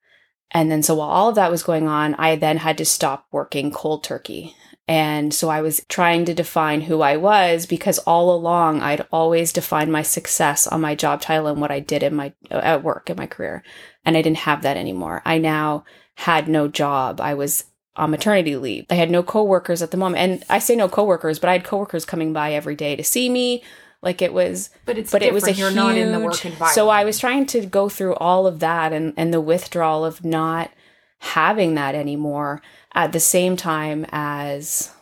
And 0.51 0.71
then 0.71 0.81
so 0.81 0.95
while 0.95 1.09
all 1.09 1.29
of 1.29 1.35
that 1.35 1.51
was 1.51 1.63
going 1.63 1.87
on, 1.87 2.15
I 2.15 2.35
then 2.35 2.57
had 2.57 2.77
to 2.79 2.85
stop 2.85 3.27
working 3.31 3.71
cold 3.71 4.03
turkey. 4.03 4.55
And 4.87 5.31
so 5.31 5.49
I 5.49 5.61
was 5.61 5.85
trying 5.87 6.25
to 6.25 6.33
define 6.33 6.81
who 6.81 7.01
I 7.01 7.15
was 7.15 7.67
because 7.67 7.99
all 7.99 8.33
along 8.33 8.81
I'd 8.81 9.05
always 9.11 9.53
defined 9.53 9.91
my 9.91 10.01
success 10.01 10.65
on 10.65 10.81
my 10.81 10.95
job 10.95 11.21
title 11.21 11.45
and 11.45 11.61
what 11.61 11.69
I 11.69 11.79
did 11.79 12.01
in 12.01 12.15
my 12.15 12.33
at 12.49 12.83
work 12.83 13.11
in 13.11 13.17
my 13.17 13.27
career. 13.27 13.63
And 14.03 14.17
I 14.17 14.23
didn't 14.23 14.37
have 14.37 14.63
that 14.63 14.77
anymore. 14.77 15.21
I 15.25 15.37
now 15.37 15.85
had 16.15 16.47
no 16.47 16.67
job. 16.67 17.21
I 17.21 17.35
was 17.35 17.65
on 17.95 18.09
maternity 18.09 18.55
leave. 18.55 18.87
I 18.89 18.95
had 18.95 19.11
no 19.11 19.21
coworkers 19.21 19.83
at 19.83 19.91
the 19.91 19.97
moment. 19.97 20.23
And 20.23 20.43
I 20.49 20.57
say 20.57 20.75
no 20.75 20.89
coworkers, 20.89 21.37
but 21.37 21.49
I 21.49 21.53
had 21.53 21.63
coworkers 21.63 22.05
coming 22.05 22.33
by 22.33 22.53
every 22.53 22.75
day 22.75 22.95
to 22.95 23.03
see 23.03 23.29
me. 23.29 23.61
Like 24.01 24.21
it 24.21 24.33
was 24.33 24.69
But 24.85 24.97
it's 24.97 25.11
but 25.11 25.21
it 25.21 25.33
was 25.33 25.43
a 25.43 25.51
huge, 25.51 25.59
You're 25.59 25.71
not 25.71 25.97
in 25.97 26.11
the 26.11 26.19
work 26.19 26.45
environment. 26.45 26.73
So 26.73 26.89
I 26.89 27.03
was 27.03 27.19
trying 27.19 27.45
to 27.47 27.65
go 27.65 27.89
through 27.89 28.15
all 28.15 28.47
of 28.47 28.59
that 28.59 28.93
and, 28.93 29.13
and 29.17 29.33
the 29.33 29.41
withdrawal 29.41 30.05
of 30.05 30.23
not 30.23 30.71
having 31.19 31.75
that 31.75 31.95
anymore 31.95 32.61
at 32.93 33.11
the 33.11 33.19
same 33.19 33.57
time 33.57 34.05
as 34.11 34.93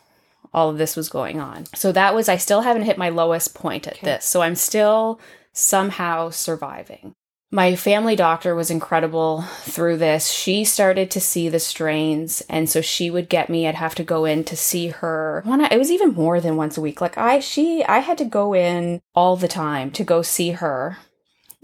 all 0.53 0.69
of 0.69 0.79
this 0.79 0.95
was 0.95 1.09
going 1.09 1.39
on. 1.39 1.65
So 1.75 1.91
that 1.91 2.15
was 2.15 2.27
I 2.27 2.37
still 2.37 2.61
haven't 2.61 2.83
hit 2.83 2.97
my 2.97 3.09
lowest 3.09 3.53
point 3.53 3.87
at 3.87 3.99
this. 4.01 4.25
So 4.25 4.41
I'm 4.41 4.55
still 4.55 5.19
somehow 5.53 6.31
surviving. 6.31 7.13
My 7.49 7.77
family 7.77 8.17
doctor 8.17 8.53
was 8.53 8.69
incredible 8.69 9.43
through 9.61 9.97
this. 9.97 10.29
She 10.29 10.65
started 10.65 11.09
to 11.11 11.21
see 11.21 11.47
the 11.47 11.61
strains, 11.61 12.41
and 12.49 12.69
so 12.69 12.81
she 12.81 13.09
would 13.09 13.29
get 13.29 13.49
me. 13.49 13.65
I'd 13.67 13.75
have 13.75 13.95
to 13.95 14.03
go 14.03 14.25
in 14.25 14.43
to 14.45 14.57
see 14.57 14.87
her. 14.87 15.43
It 15.71 15.77
was 15.77 15.89
even 15.89 16.13
more 16.13 16.41
than 16.41 16.57
once 16.57 16.77
a 16.77 16.81
week. 16.81 16.99
Like 16.99 17.17
I, 17.17 17.39
she, 17.39 17.85
I 17.85 17.99
had 17.99 18.17
to 18.17 18.25
go 18.25 18.53
in 18.53 19.01
all 19.15 19.37
the 19.37 19.47
time 19.47 19.91
to 19.91 20.03
go 20.03 20.21
see 20.21 20.51
her. 20.51 20.97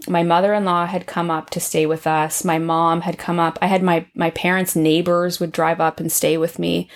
My 0.08 0.22
mother-in-law 0.22 0.86
had 0.86 1.06
come 1.06 1.30
up 1.30 1.50
to 1.50 1.60
stay 1.60 1.84
with 1.84 2.06
us. 2.06 2.44
My 2.44 2.58
mom 2.58 3.02
had 3.02 3.18
come 3.18 3.38
up. 3.38 3.58
I 3.60 3.66
had 3.66 3.82
my 3.82 4.06
my 4.14 4.30
parents' 4.30 4.74
neighbors 4.74 5.38
would 5.38 5.52
drive 5.52 5.80
up 5.80 6.00
and 6.00 6.10
stay 6.10 6.38
with 6.38 6.58
me 6.58 6.88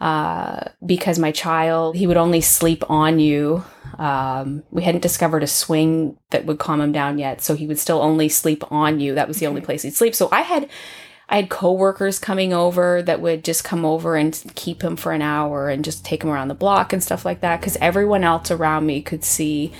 uh, 0.00 0.64
because 0.84 1.18
my 1.18 1.32
child 1.32 1.96
he 1.96 2.06
would 2.06 2.16
only 2.16 2.40
sleep 2.40 2.82
on 2.90 3.20
you. 3.20 3.64
Um, 3.98 4.62
we 4.70 4.82
hadn't 4.82 5.02
discovered 5.02 5.42
a 5.42 5.46
swing 5.46 6.16
that 6.30 6.46
would 6.46 6.58
calm 6.58 6.80
him 6.80 6.92
down 6.92 7.18
yet, 7.18 7.42
so 7.42 7.54
he 7.54 7.66
would 7.66 7.78
still 7.78 8.00
only 8.00 8.28
sleep 8.28 8.64
on 8.70 9.00
you. 9.00 9.14
That 9.14 9.28
was 9.28 9.38
the 9.38 9.46
only 9.46 9.60
place 9.60 9.82
he'd 9.82 9.94
sleep. 9.94 10.14
So 10.14 10.28
I 10.32 10.42
had 10.42 10.68
I 11.28 11.36
had 11.36 11.48
coworkers 11.48 12.18
coming 12.18 12.52
over 12.52 13.02
that 13.02 13.20
would 13.20 13.42
just 13.42 13.64
come 13.64 13.86
over 13.86 14.16
and 14.16 14.42
keep 14.54 14.82
him 14.82 14.96
for 14.96 15.12
an 15.12 15.22
hour 15.22 15.70
and 15.70 15.84
just 15.84 16.04
take 16.04 16.22
him 16.22 16.30
around 16.30 16.48
the 16.48 16.54
block 16.54 16.92
and 16.92 17.02
stuff 17.02 17.24
like 17.24 17.40
that 17.40 17.60
because 17.60 17.76
everyone 17.80 18.22
else 18.22 18.50
around 18.50 18.84
me 18.84 19.00
could 19.00 19.24
see 19.24 19.72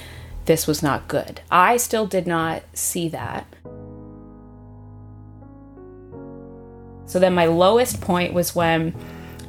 this 0.46 0.66
was 0.66 0.82
not 0.82 1.08
good. 1.08 1.42
I 1.50 1.76
still 1.76 2.06
did 2.06 2.26
not 2.26 2.62
see 2.72 3.08
that. 3.10 3.46
So 7.04 7.18
then 7.18 7.34
my 7.34 7.44
lowest 7.44 8.00
point 8.00 8.32
was 8.32 8.54
when 8.54 8.94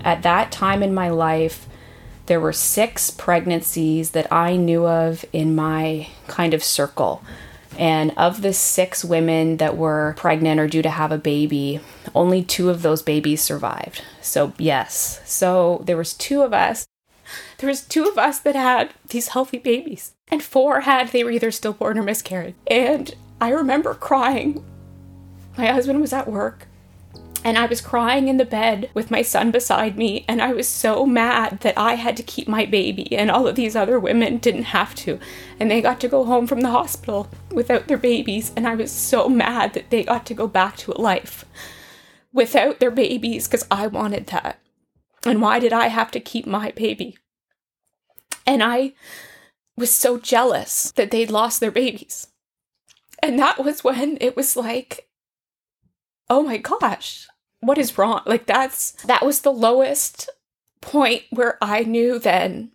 at 0.02 0.24
that 0.24 0.52
time 0.52 0.84
in 0.84 0.94
my 0.94 1.08
life 1.08 1.68
there 2.26 2.40
were 2.40 2.54
six 2.54 3.12
pregnancies 3.12 4.12
that 4.12 4.32
I 4.32 4.56
knew 4.56 4.88
of 4.88 5.26
in 5.34 5.56
my 5.56 6.08
kind 6.28 6.54
of 6.54 6.64
circle. 6.64 7.24
And 7.78 8.12
of 8.18 8.42
the 8.44 8.54
six 8.54 9.04
women 9.04 9.58
that 9.58 9.76
were 9.76 10.14
pregnant 10.16 10.60
or 10.60 10.68
due 10.68 10.84
to 10.84 10.90
have 10.90 11.12
a 11.12 11.18
baby, 11.18 11.80
only 12.14 12.44
two 12.44 12.70
of 12.70 12.84
those 12.84 13.02
babies 13.02 13.42
survived. 13.42 14.04
So, 14.22 14.54
yes. 14.60 15.22
So, 15.26 15.82
there 15.86 15.98
was 15.98 16.14
two 16.14 16.44
of 16.44 16.54
us. 16.54 16.86
There 17.58 17.68
was 17.68 17.82
two 17.82 18.08
of 18.08 18.18
us 18.18 18.40
that 18.40 18.56
had 18.56 18.94
these 19.08 19.30
healthy 19.30 19.58
babies. 19.58 20.14
And 20.28 20.44
four 20.44 20.82
had 20.82 21.10
they 21.10 21.24
were 21.24 21.32
either 21.32 21.50
stillborn 21.50 21.98
or 21.98 22.04
miscarried. 22.04 22.54
And 22.68 23.14
I 23.42 23.50
remember 23.50 23.96
crying. 23.96 24.64
My 25.58 25.66
husband 25.66 26.00
was 26.00 26.14
at 26.14 26.28
work 26.28 26.68
and 27.44 27.58
I 27.58 27.66
was 27.66 27.82
crying 27.82 28.28
in 28.28 28.38
the 28.38 28.46
bed 28.46 28.90
with 28.94 29.12
my 29.12 29.22
son 29.22 29.52
beside 29.52 29.98
me, 29.98 30.24
and 30.28 30.42
I 30.42 30.54
was 30.54 30.68
so 30.68 31.06
mad 31.06 31.60
that 31.62 31.78
I 31.78 31.96
had 31.96 32.16
to 32.18 32.24
keep 32.24 32.48
my 32.48 32.66
baby, 32.66 33.16
and 33.16 33.30
all 33.30 33.48
of 33.48 33.56
these 33.56 33.76
other 33.76 34.00
women 34.00 34.38
didn't 34.38 34.64
have 34.64 34.96
to. 34.96 35.20
And 35.60 35.70
they 35.70 35.82
got 35.82 36.00
to 36.02 36.08
go 36.08 36.24
home 36.26 36.48
from 36.48 36.62
the 36.62 36.72
hospital 36.72 37.30
without 37.52 37.88
their 37.88 37.98
babies, 37.98 38.52
and 38.56 38.68
I 38.68 38.76
was 38.76 38.92
so 38.92 39.28
mad 39.28 39.74
that 39.74 39.90
they 39.90 40.04
got 40.04 40.26
to 40.28 40.34
go 40.34 40.48
back 40.48 40.78
to 40.78 40.94
a 40.94 41.02
life 41.02 41.46
without 42.32 42.80
their 42.80 42.92
babies 42.92 43.48
because 43.48 43.68
I 43.70 43.88
wanted 43.88 44.28
that. 44.28 44.60
And 45.26 45.42
why 45.42 45.60
did 45.60 45.74
I 45.74 45.88
have 45.88 46.12
to 46.12 46.20
keep 46.20 46.46
my 46.46 46.72
baby? 46.72 47.18
And 48.46 48.64
I 48.64 48.94
was 49.78 49.92
so 49.92 50.18
jealous 50.18 50.92
that 50.96 51.12
they'd 51.12 51.32
lost 51.32 51.60
their 51.60 51.72
babies. 51.72 52.28
And 53.22 53.40
that 53.40 53.64
was 53.64 53.84
when 53.84 54.18
it 54.20 54.36
was 54.36 54.58
like, 54.58 55.08
oh 56.30 56.44
my 56.44 56.58
gosh, 56.58 57.28
what 57.66 57.78
is 57.78 57.98
wrong? 57.98 58.22
Like 58.26 58.46
that's 58.46 58.92
that 59.04 59.26
was 59.26 59.42
the 59.42 59.52
lowest 59.52 60.30
point 60.82 61.24
where 61.30 61.58
I 61.62 61.84
knew 61.84 62.20
then 62.20 62.72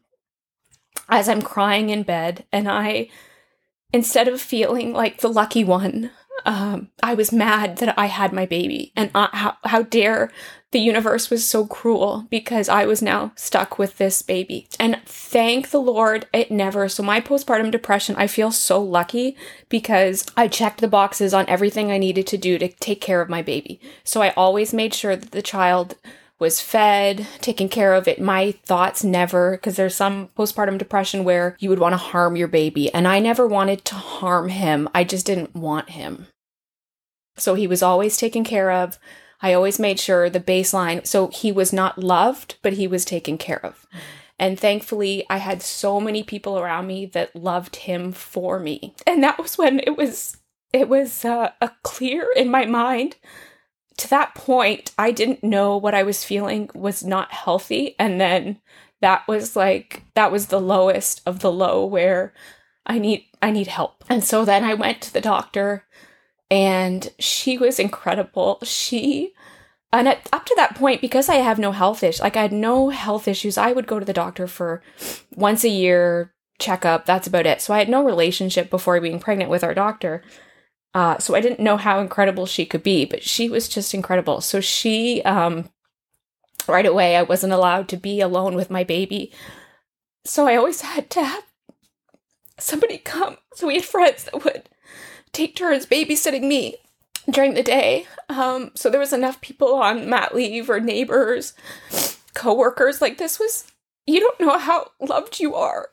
as 1.08 1.28
I'm 1.28 1.42
crying 1.42 1.90
in 1.90 2.02
bed 2.02 2.44
and 2.52 2.68
I 2.68 3.08
instead 3.92 4.28
of 4.28 4.40
feeling 4.40 4.92
like 4.92 5.20
the 5.20 5.28
lucky 5.28 5.64
one, 5.64 6.10
um, 6.44 6.90
I 7.02 7.14
was 7.14 7.32
mad 7.32 7.78
that 7.78 7.98
I 7.98 8.06
had 8.06 8.32
my 8.32 8.46
baby 8.46 8.92
and 8.96 9.10
I, 9.14 9.28
how 9.32 9.56
how 9.64 9.82
dare 9.82 10.30
the 10.70 10.78
universe 10.78 11.30
was 11.30 11.46
so 11.46 11.66
cruel 11.66 12.26
because 12.28 12.68
I 12.68 12.84
was 12.84 13.00
now 13.00 13.32
stuck 13.36 13.78
with 13.78 13.96
this 13.96 14.20
baby. 14.20 14.68
And 14.78 15.00
thank 15.06 15.70
the 15.70 15.80
Lord, 15.80 16.26
it 16.32 16.50
never. 16.50 16.88
So, 16.88 17.02
my 17.02 17.20
postpartum 17.20 17.70
depression, 17.70 18.14
I 18.16 18.26
feel 18.26 18.50
so 18.50 18.82
lucky 18.82 19.36
because 19.68 20.26
I 20.36 20.46
checked 20.48 20.80
the 20.80 20.88
boxes 20.88 21.32
on 21.32 21.48
everything 21.48 21.90
I 21.90 21.98
needed 21.98 22.26
to 22.28 22.38
do 22.38 22.58
to 22.58 22.68
take 22.68 23.00
care 23.00 23.22
of 23.22 23.30
my 23.30 23.40
baby. 23.40 23.80
So, 24.04 24.20
I 24.20 24.30
always 24.30 24.74
made 24.74 24.92
sure 24.92 25.16
that 25.16 25.30
the 25.30 25.42
child 25.42 25.96
was 26.38 26.60
fed, 26.60 27.26
taken 27.40 27.68
care 27.68 27.94
of 27.94 28.06
it. 28.06 28.20
My 28.20 28.52
thoughts 28.52 29.02
never, 29.02 29.52
because 29.52 29.76
there's 29.76 29.96
some 29.96 30.28
postpartum 30.38 30.78
depression 30.78 31.24
where 31.24 31.56
you 31.58 31.68
would 31.68 31.80
want 31.80 31.94
to 31.94 31.98
harm 31.98 32.36
your 32.36 32.46
baby. 32.46 32.92
And 32.92 33.08
I 33.08 33.18
never 33.18 33.46
wanted 33.46 33.84
to 33.86 33.94
harm 33.94 34.48
him. 34.48 34.88
I 34.94 35.02
just 35.02 35.26
didn't 35.26 35.56
want 35.56 35.90
him. 35.90 36.28
So 37.36 37.54
he 37.54 37.66
was 37.66 37.82
always 37.82 38.16
taken 38.16 38.44
care 38.44 38.70
of. 38.70 38.98
I 39.40 39.52
always 39.52 39.78
made 39.78 40.00
sure 40.00 40.28
the 40.28 40.40
baseline, 40.40 41.06
so 41.06 41.28
he 41.28 41.52
was 41.52 41.72
not 41.72 41.98
loved, 41.98 42.56
but 42.62 42.74
he 42.74 42.86
was 42.86 43.04
taken 43.04 43.38
care 43.38 43.64
of. 43.64 43.86
And 44.38 44.58
thankfully, 44.58 45.26
I 45.28 45.38
had 45.38 45.62
so 45.62 46.00
many 46.00 46.22
people 46.22 46.58
around 46.58 46.86
me 46.86 47.06
that 47.06 47.34
loved 47.34 47.76
him 47.76 48.12
for 48.12 48.60
me. 48.60 48.94
And 49.06 49.22
that 49.22 49.38
was 49.38 49.58
when 49.58 49.80
it 49.80 49.96
was 49.96 50.36
it 50.72 50.88
was 50.88 51.24
uh, 51.24 51.50
a 51.60 51.70
clear 51.82 52.28
in 52.36 52.50
my 52.50 52.66
mind. 52.66 53.16
To 53.98 54.10
that 54.10 54.34
point, 54.34 54.92
I 54.96 55.10
didn't 55.10 55.42
know 55.42 55.76
what 55.76 55.94
I 55.94 56.04
was 56.04 56.24
feeling 56.24 56.70
was 56.74 57.02
not 57.04 57.32
healthy, 57.32 57.96
and 57.98 58.20
then 58.20 58.60
that 59.00 59.26
was 59.26 59.56
like 59.56 60.04
that 60.14 60.30
was 60.30 60.46
the 60.46 60.60
lowest 60.60 61.20
of 61.26 61.40
the 61.40 61.50
low 61.50 61.84
where 61.84 62.32
I 62.86 62.98
need 62.98 63.24
I 63.42 63.50
need 63.50 63.66
help. 63.66 64.04
And 64.08 64.22
so 64.22 64.44
then 64.44 64.64
I 64.64 64.74
went 64.74 65.00
to 65.02 65.12
the 65.12 65.20
doctor 65.20 65.84
and 66.50 67.12
she 67.18 67.58
was 67.58 67.78
incredible. 67.78 68.58
She 68.62 69.32
and 69.92 70.06
at, 70.06 70.28
up 70.32 70.44
to 70.46 70.54
that 70.56 70.74
point, 70.74 71.00
because 71.00 71.28
I 71.28 71.36
have 71.36 71.58
no 71.58 71.72
health 71.72 72.02
issues, 72.02 72.20
like 72.20 72.36
I 72.36 72.42
had 72.42 72.52
no 72.52 72.90
health 72.90 73.26
issues, 73.26 73.56
I 73.56 73.72
would 73.72 73.86
go 73.86 73.98
to 73.98 74.04
the 74.04 74.12
doctor 74.12 74.46
for 74.46 74.82
once 75.34 75.64
a 75.64 75.68
year 75.68 76.34
checkup. 76.58 77.06
That's 77.06 77.26
about 77.26 77.46
it. 77.46 77.62
So 77.62 77.72
I 77.72 77.78
had 77.78 77.88
no 77.88 78.04
relationship 78.04 78.68
before 78.68 79.00
being 79.00 79.18
pregnant 79.18 79.50
with 79.50 79.64
our 79.64 79.74
doctor. 79.74 80.22
Uh, 80.94 81.18
so 81.18 81.34
I 81.34 81.40
didn't 81.40 81.60
know 81.60 81.76
how 81.76 82.00
incredible 82.00 82.44
she 82.44 82.66
could 82.66 82.82
be, 82.82 83.04
but 83.04 83.22
she 83.22 83.48
was 83.48 83.68
just 83.68 83.94
incredible. 83.94 84.40
So 84.40 84.60
she, 84.60 85.22
um, 85.22 85.70
right 86.66 86.86
away, 86.86 87.16
I 87.16 87.22
wasn't 87.22 87.52
allowed 87.52 87.88
to 87.88 87.96
be 87.96 88.20
alone 88.20 88.54
with 88.54 88.70
my 88.70 88.84
baby. 88.84 89.32
So 90.24 90.46
I 90.46 90.56
always 90.56 90.82
had 90.82 91.08
to 91.10 91.24
have 91.24 91.44
somebody 92.58 92.98
come. 92.98 93.38
So 93.54 93.68
we 93.68 93.76
had 93.76 93.84
friends 93.84 94.24
that 94.24 94.44
would 94.44 94.68
take 95.32 95.56
turns 95.56 95.86
babysitting 95.86 96.42
me 96.42 96.76
during 97.30 97.54
the 97.54 97.62
day. 97.62 98.06
Um, 98.28 98.70
so 98.74 98.90
there 98.90 99.00
was 99.00 99.12
enough 99.12 99.40
people 99.40 99.74
on 99.74 100.08
mat 100.08 100.34
leave 100.34 100.68
or 100.70 100.80
neighbors, 100.80 101.54
coworkers. 102.34 103.00
Like 103.00 103.18
this 103.18 103.38
was, 103.38 103.70
you 104.06 104.20
don't 104.20 104.40
know 104.40 104.58
how 104.58 104.90
loved 105.00 105.40
you 105.40 105.54
are 105.54 105.90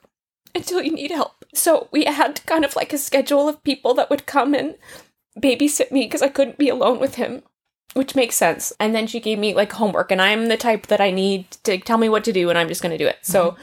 until 0.53 0.81
you 0.81 0.91
need 0.91 1.11
help. 1.11 1.45
So 1.53 1.89
we 1.91 2.05
had 2.05 2.45
kind 2.45 2.63
of 2.65 2.75
like 2.75 2.93
a 2.93 2.97
schedule 2.97 3.47
of 3.47 3.63
people 3.63 3.93
that 3.95 4.09
would 4.09 4.25
come 4.25 4.53
and 4.53 4.75
babysit 5.39 5.91
me 5.91 6.03
because 6.03 6.21
I 6.21 6.29
couldn't 6.29 6.57
be 6.57 6.69
alone 6.69 6.99
with 6.99 7.15
him, 7.15 7.43
which 7.93 8.15
makes 8.15 8.35
sense. 8.35 8.71
And 8.79 8.95
then 8.95 9.07
she 9.07 9.19
gave 9.19 9.39
me 9.39 9.53
like 9.53 9.73
homework, 9.73 10.11
and 10.11 10.21
I'm 10.21 10.47
the 10.47 10.57
type 10.57 10.87
that 10.87 11.01
I 11.01 11.11
need 11.11 11.51
to 11.63 11.77
tell 11.77 11.97
me 11.97 12.09
what 12.09 12.23
to 12.25 12.33
do, 12.33 12.49
and 12.49 12.57
I'm 12.57 12.69
just 12.69 12.81
going 12.81 12.97
to 12.97 13.03
do 13.03 13.07
it. 13.07 13.17
So 13.21 13.57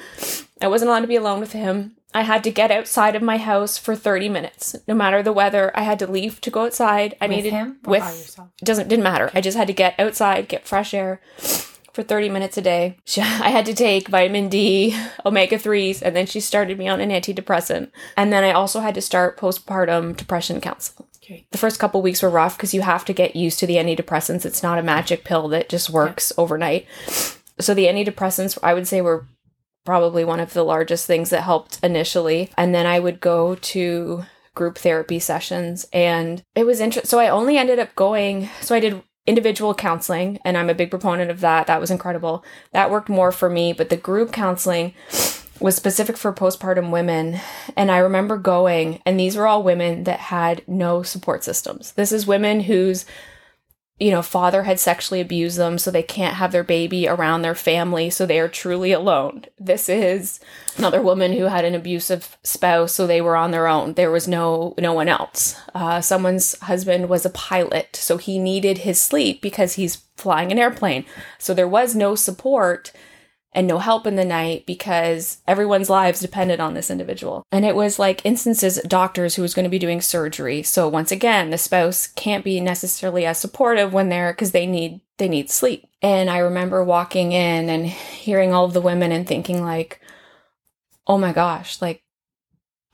I 0.61 0.69
wasn't 0.69 0.91
allowed 0.91 1.00
to 1.00 1.07
be 1.07 1.17
alone 1.17 1.41
with 1.41 1.52
him. 1.52 1.97
I 2.14 2.23
had 2.23 2.45
to 2.45 2.50
get 2.50 2.71
outside 2.71 3.16
of 3.16 3.23
my 3.23 3.38
house 3.38 3.78
for 3.78 3.95
30 3.97 4.28
minutes. 4.28 4.76
No 4.87 4.95
matter 4.95 5.23
the 5.23 5.33
weather, 5.33 5.71
I 5.75 5.83
had 5.83 5.99
to 6.00 6.07
leave 6.07 6.40
to 6.42 6.50
go 6.50 6.66
outside. 6.66 7.16
I 7.21 7.26
With 7.26 7.37
needed 7.37 7.52
him 7.52 7.78
with 7.85 8.02
by 8.02 8.11
yourself? 8.11 8.49
doesn't 8.62 8.88
didn't 8.88 9.02
matter. 9.04 9.31
I 9.35 9.40
just 9.40 9.57
had 9.57 9.66
to 9.69 9.73
get 9.73 9.99
outside, 9.99 10.49
get 10.49 10.66
fresh 10.66 10.92
air 10.95 11.21
for 11.92 12.02
30 12.02 12.28
minutes 12.28 12.57
a 12.57 12.62
day. 12.62 12.97
I 13.19 13.50
had 13.50 13.66
to 13.66 13.75
take 13.75 14.09
vitamin 14.09 14.49
D, 14.49 14.97
omega 15.25 15.57
3s, 15.59 16.02
and 16.02 16.14
then 16.16 16.26
she 16.26 16.40
started 16.40 16.78
me 16.78 16.88
on 16.88 17.00
an 17.00 17.11
antidepressant. 17.11 17.90
And 18.16 18.33
then 18.33 18.45
I 18.45 18.52
also 18.52 18.81
had 18.81 18.95
to 18.95 19.00
start 19.00 19.38
postpartum 19.38 20.16
depression 20.16 20.61
counseling. 20.61 21.09
Okay. 21.23 21.47
The 21.52 21.59
first 21.59 21.78
couple 21.78 22.02
weeks 22.02 22.23
were 22.23 22.31
rough 22.31 22.57
because 22.57 22.75
you 22.75 22.83
have 22.83 23.04
to 23.04 23.12
get 23.12 23.37
used 23.37 23.59
to 23.61 23.66
the 23.66 23.76
antidepressants. 23.76 24.45
It's 24.45 24.62
not 24.62 24.78
a 24.78 24.83
magic 24.83 25.23
pill 25.25 25.49
that 25.49 25.69
just 25.69 25.88
works 25.88 26.33
overnight. 26.37 26.87
So 27.61 27.75
the 27.75 27.87
antidepressants, 27.87 28.59
I 28.62 28.75
would 28.75 28.88
say, 28.88 29.00
were 29.02 29.26
probably 29.85 30.25
one 30.25 30.41
of 30.41 30.53
the 30.53 30.65
largest 30.65 31.07
things 31.07 31.31
that 31.31 31.43
helped 31.43 31.79
initially. 31.83 32.51
And 32.57 32.75
then 32.75 32.87
I 32.87 32.99
would 32.99 33.21
go 33.21 33.55
to 33.57 34.25
group 34.55 34.79
therapy 34.79 35.19
sessions 35.19 35.87
and 35.93 36.43
it 36.55 36.65
was 36.65 36.81
interesting. 36.81 37.09
So 37.09 37.19
I 37.19 37.29
only 37.29 37.57
ended 37.57 37.79
up 37.79 37.95
going, 37.95 38.51
so 38.61 38.75
I 38.75 38.81
did 38.81 39.03
individual 39.27 39.75
counseling 39.75 40.39
and 40.45 40.59
I'm 40.59 40.69
a 40.69 40.75
big 40.75 40.91
proponent 40.91 41.31
of 41.31 41.41
that. 41.41 41.67
That 41.67 41.81
was 41.81 41.91
incredible. 41.91 42.45
That 42.73 42.91
worked 42.91 43.09
more 43.09 43.33
for 43.33 43.49
me, 43.49 43.73
but 43.73 43.89
the 43.89 43.97
group 43.97 44.33
counseling 44.33 44.95
was 45.61 45.77
specific 45.77 46.17
for 46.17 46.33
postpartum 46.33 46.91
women. 46.91 47.41
And 47.77 47.91
I 47.91 47.99
remember 47.99 48.37
going, 48.37 49.01
and 49.07 49.19
these 49.19 49.37
were 49.37 49.47
all 49.47 49.62
women 49.62 50.05
that 50.05 50.19
had 50.19 50.62
no 50.67 51.03
support 51.03 51.45
systems. 51.45 51.93
This 51.93 52.12
is 52.12 52.27
women 52.27 52.61
whose 52.61 53.07
you 53.99 54.11
know, 54.11 54.23
father 54.23 54.65
had 54.65 54.81
sexually 54.81 55.21
abused 55.21 55.59
them, 55.59 55.79
so 55.79 55.91
they 55.91 56.03
can't 56.03 56.37
have 56.37 56.51
their 56.51 56.65
baby 56.65 57.07
around 57.07 57.43
their 57.43 57.55
family, 57.55 58.11
so 58.11 58.27
they 58.27 58.41
are 58.41 58.49
truly 58.49 58.91
alone. 58.91 59.45
This 59.61 59.89
is 59.89 60.41
another 60.77 61.01
woman 61.01 61.33
who 61.33 61.45
had 61.45 61.65
an 61.65 61.75
abusive 61.75 62.37
spouse, 62.43 62.93
so 62.93 63.07
they 63.07 63.21
were 63.21 63.37
on 63.37 63.53
their 63.53 63.69
own. 63.69 63.95
There 63.95 64.11
was 64.11 64.27
no 64.27 64.75
no 64.79 64.93
one 64.93 65.09
else. 65.09 65.55
Uh, 65.75 66.01
someone's 66.01 66.59
husband 66.61 67.09
was 67.09 67.25
a 67.25 67.31
pilot, 67.31 67.95
so 67.95 68.17
he 68.17 68.39
needed 68.39 68.79
his 68.79 69.01
sleep 69.01 69.41
because 69.41 69.75
he's 69.75 70.03
flying 70.17 70.51
an 70.51 70.59
airplane. 70.59 71.05
So 71.39 71.55
there 71.55 71.69
was 71.69 71.95
no 71.95 72.15
support 72.15 72.93
and 73.54 73.66
no 73.66 73.78
help 73.78 74.06
in 74.06 74.16
the 74.16 74.25
night 74.25 74.64
because 74.66 75.38
everyone's 75.47 75.90
lives 75.90 76.21
depended 76.21 76.61
on 76.61 76.75
this 76.75 76.90
individual. 76.90 77.44
And 77.52 77.64
it 77.64 77.76
was 77.76 77.99
like 77.99 78.25
instances 78.25 78.80
doctors 78.87 79.35
who 79.35 79.42
was 79.42 79.54
going 79.54 79.64
to 79.64 79.71
be 79.71 79.78
doing 79.78 80.00
surgery. 80.00 80.62
So 80.62 80.88
once 80.88 81.12
again, 81.12 81.50
the 81.50 81.59
spouse 81.59 82.06
can't 82.06 82.44
be 82.44 82.61
necessarily 82.61 83.26
as 83.26 83.38
supportive 83.38 83.92
when 83.92 84.09
they're 84.09 84.32
because 84.32 84.52
they 84.52 84.66
need 84.66 85.00
they 85.18 85.28
need 85.28 85.50
sleep. 85.50 85.87
And 86.00 86.30
I 86.30 86.38
remember 86.38 86.82
walking 86.82 87.32
in 87.32 87.68
and 87.68 87.87
hearing 87.87 88.52
all 88.52 88.64
of 88.64 88.73
the 88.73 88.80
women 88.80 89.12
and 89.12 89.26
thinking 89.26 89.62
like, 89.62 90.00
"Oh 91.06 91.18
my 91.18 91.32
gosh, 91.32 91.80
like 91.82 92.02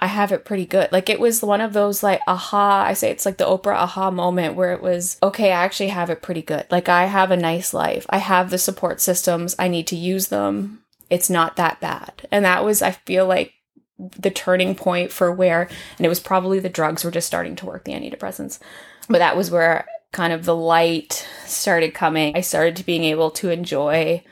I 0.00 0.06
have 0.06 0.30
it 0.30 0.44
pretty 0.44 0.64
good. 0.64 0.92
Like 0.92 1.10
it 1.10 1.18
was 1.18 1.42
one 1.42 1.60
of 1.60 1.72
those 1.72 2.02
like 2.02 2.20
aha, 2.26 2.84
I 2.86 2.92
say 2.92 3.10
it's 3.10 3.26
like 3.26 3.36
the 3.36 3.44
Oprah 3.44 3.74
aha 3.74 4.10
moment 4.10 4.54
where 4.54 4.72
it 4.72 4.80
was, 4.80 5.18
okay, 5.22 5.48
I 5.50 5.64
actually 5.64 5.88
have 5.88 6.08
it 6.10 6.22
pretty 6.22 6.42
good. 6.42 6.66
Like 6.70 6.88
I 6.88 7.06
have 7.06 7.30
a 7.30 7.36
nice 7.36 7.74
life. 7.74 8.06
I 8.08 8.18
have 8.18 8.50
the 8.50 8.58
support 8.58 9.00
systems. 9.00 9.56
I 9.58 9.68
need 9.68 9.86
to 9.88 9.96
use 9.96 10.28
them. 10.28 10.82
It's 11.10 11.28
not 11.28 11.56
that 11.56 11.80
bad. 11.80 12.28
And 12.30 12.44
that 12.44 12.64
was 12.64 12.80
I 12.80 12.92
feel 12.92 13.26
like 13.26 13.54
the 13.98 14.30
turning 14.30 14.76
point 14.76 15.10
for 15.10 15.32
where 15.32 15.62
and 15.96 16.06
it 16.06 16.08
was 16.08 16.20
probably 16.20 16.60
the 16.60 16.68
drugs 16.68 17.02
were 17.02 17.10
just 17.10 17.26
starting 17.26 17.56
to 17.56 17.66
work, 17.66 17.84
the 17.84 17.92
antidepressants. 17.92 18.60
But 19.08 19.18
that 19.18 19.36
was 19.36 19.50
where 19.50 19.86
kind 20.12 20.32
of 20.32 20.44
the 20.44 20.56
light 20.56 21.26
started 21.44 21.92
coming. 21.92 22.36
I 22.36 22.40
started 22.40 22.76
to 22.76 22.86
being 22.86 23.04
able 23.04 23.30
to 23.32 23.50
enjoy 23.50 24.22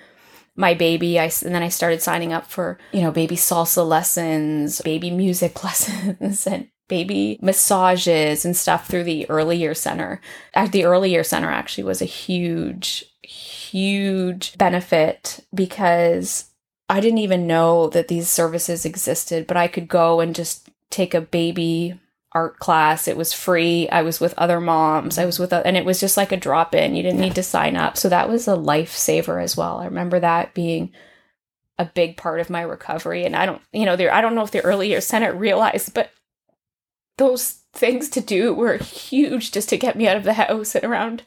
my 0.56 0.74
baby. 0.74 1.18
I, 1.18 1.30
and 1.44 1.54
then 1.54 1.62
I 1.62 1.68
started 1.68 2.02
signing 2.02 2.32
up 2.32 2.46
for, 2.46 2.78
you 2.92 3.02
know, 3.02 3.10
baby 3.10 3.36
salsa 3.36 3.86
lessons, 3.86 4.80
baby 4.80 5.10
music 5.10 5.62
lessons, 5.64 6.46
and 6.46 6.68
baby 6.88 7.38
massages 7.42 8.44
and 8.44 8.56
stuff 8.56 8.88
through 8.88 9.04
the 9.04 9.28
early 9.28 9.56
year 9.56 9.74
center. 9.74 10.20
Uh, 10.54 10.66
the 10.66 10.84
early 10.84 11.10
year 11.10 11.24
center 11.24 11.50
actually 11.50 11.84
was 11.84 12.00
a 12.00 12.06
huge, 12.06 13.04
huge 13.22 14.56
benefit 14.56 15.40
because 15.54 16.50
I 16.88 17.00
didn't 17.00 17.18
even 17.18 17.46
know 17.46 17.88
that 17.88 18.08
these 18.08 18.28
services 18.28 18.84
existed, 18.84 19.46
but 19.46 19.56
I 19.56 19.68
could 19.68 19.88
go 19.88 20.20
and 20.20 20.34
just 20.34 20.70
take 20.90 21.14
a 21.14 21.20
baby 21.20 21.98
art 22.36 22.58
class. 22.58 23.08
It 23.08 23.16
was 23.16 23.32
free. 23.32 23.88
I 23.88 24.02
was 24.02 24.20
with 24.20 24.34
other 24.36 24.60
moms. 24.60 25.16
I 25.16 25.24
was 25.24 25.38
with, 25.38 25.54
and 25.54 25.74
it 25.74 25.86
was 25.86 25.98
just 25.98 26.18
like 26.18 26.32
a 26.32 26.36
drop 26.36 26.74
in. 26.74 26.94
You 26.94 27.02
didn't 27.02 27.20
need 27.20 27.34
to 27.36 27.42
sign 27.42 27.76
up. 27.76 27.96
So 27.96 28.10
that 28.10 28.28
was 28.28 28.46
a 28.46 28.50
lifesaver 28.52 29.42
as 29.42 29.56
well. 29.56 29.78
I 29.78 29.86
remember 29.86 30.20
that 30.20 30.52
being 30.52 30.92
a 31.78 31.86
big 31.86 32.18
part 32.18 32.40
of 32.40 32.50
my 32.50 32.60
recovery. 32.60 33.24
And 33.24 33.34
I 33.34 33.46
don't, 33.46 33.62
you 33.72 33.86
know, 33.86 33.96
there, 33.96 34.12
I 34.12 34.20
don't 34.20 34.34
know 34.34 34.42
if 34.42 34.50
the 34.50 34.60
early 34.60 34.88
years 34.88 35.06
center 35.06 35.32
realized, 35.32 35.94
but 35.94 36.10
those 37.16 37.62
things 37.72 38.10
to 38.10 38.20
do 38.20 38.52
were 38.52 38.76
huge 38.76 39.50
just 39.50 39.70
to 39.70 39.78
get 39.78 39.96
me 39.96 40.06
out 40.06 40.18
of 40.18 40.24
the 40.24 40.34
house 40.34 40.74
and 40.74 40.84
around 40.84 41.22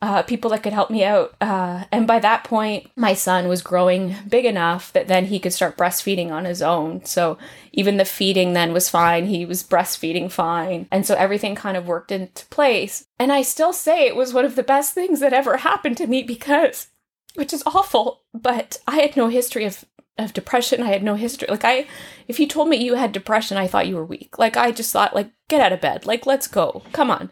uh, 0.00 0.22
people 0.22 0.50
that 0.50 0.62
could 0.62 0.72
help 0.72 0.90
me 0.90 1.04
out. 1.04 1.34
Uh, 1.40 1.84
and 1.90 2.06
by 2.06 2.18
that 2.20 2.44
point, 2.44 2.90
my 2.96 3.14
son 3.14 3.48
was 3.48 3.62
growing 3.62 4.14
big 4.28 4.44
enough 4.44 4.92
that 4.92 5.08
then 5.08 5.26
he 5.26 5.38
could 5.38 5.52
start 5.52 5.76
breastfeeding 5.76 6.30
on 6.30 6.44
his 6.44 6.62
own. 6.62 7.04
So 7.04 7.38
even 7.72 7.96
the 7.96 8.04
feeding 8.04 8.52
then 8.52 8.72
was 8.72 8.88
fine. 8.88 9.26
He 9.26 9.44
was 9.44 9.62
breastfeeding 9.62 10.30
fine. 10.30 10.86
And 10.92 11.04
so 11.04 11.14
everything 11.14 11.54
kind 11.54 11.76
of 11.76 11.86
worked 11.86 12.12
into 12.12 12.46
place. 12.46 13.06
And 13.18 13.32
I 13.32 13.42
still 13.42 13.72
say 13.72 14.06
it 14.06 14.16
was 14.16 14.32
one 14.32 14.44
of 14.44 14.56
the 14.56 14.62
best 14.62 14.94
things 14.94 15.20
that 15.20 15.32
ever 15.32 15.58
happened 15.58 15.96
to 15.98 16.06
me 16.06 16.22
because, 16.22 16.88
which 17.34 17.52
is 17.52 17.64
awful, 17.66 18.22
but 18.32 18.78
I 18.86 18.96
had 18.96 19.16
no 19.16 19.28
history 19.28 19.64
of 19.64 19.84
of 20.18 20.32
depression. 20.32 20.82
I 20.82 20.88
had 20.88 21.04
no 21.04 21.14
history. 21.14 21.46
Like 21.48 21.64
I 21.64 21.86
if 22.26 22.40
you 22.40 22.48
told 22.48 22.68
me 22.68 22.76
you 22.76 22.94
had 22.94 23.12
depression, 23.12 23.56
I 23.56 23.68
thought 23.68 23.86
you 23.86 23.94
were 23.94 24.04
weak. 24.04 24.36
Like 24.36 24.56
I 24.56 24.72
just 24.72 24.92
thought 24.92 25.14
like 25.14 25.30
get 25.48 25.60
out 25.60 25.72
of 25.72 25.80
bed. 25.80 26.06
Like 26.06 26.26
let's 26.26 26.48
go. 26.48 26.82
Come 26.92 27.08
on. 27.08 27.30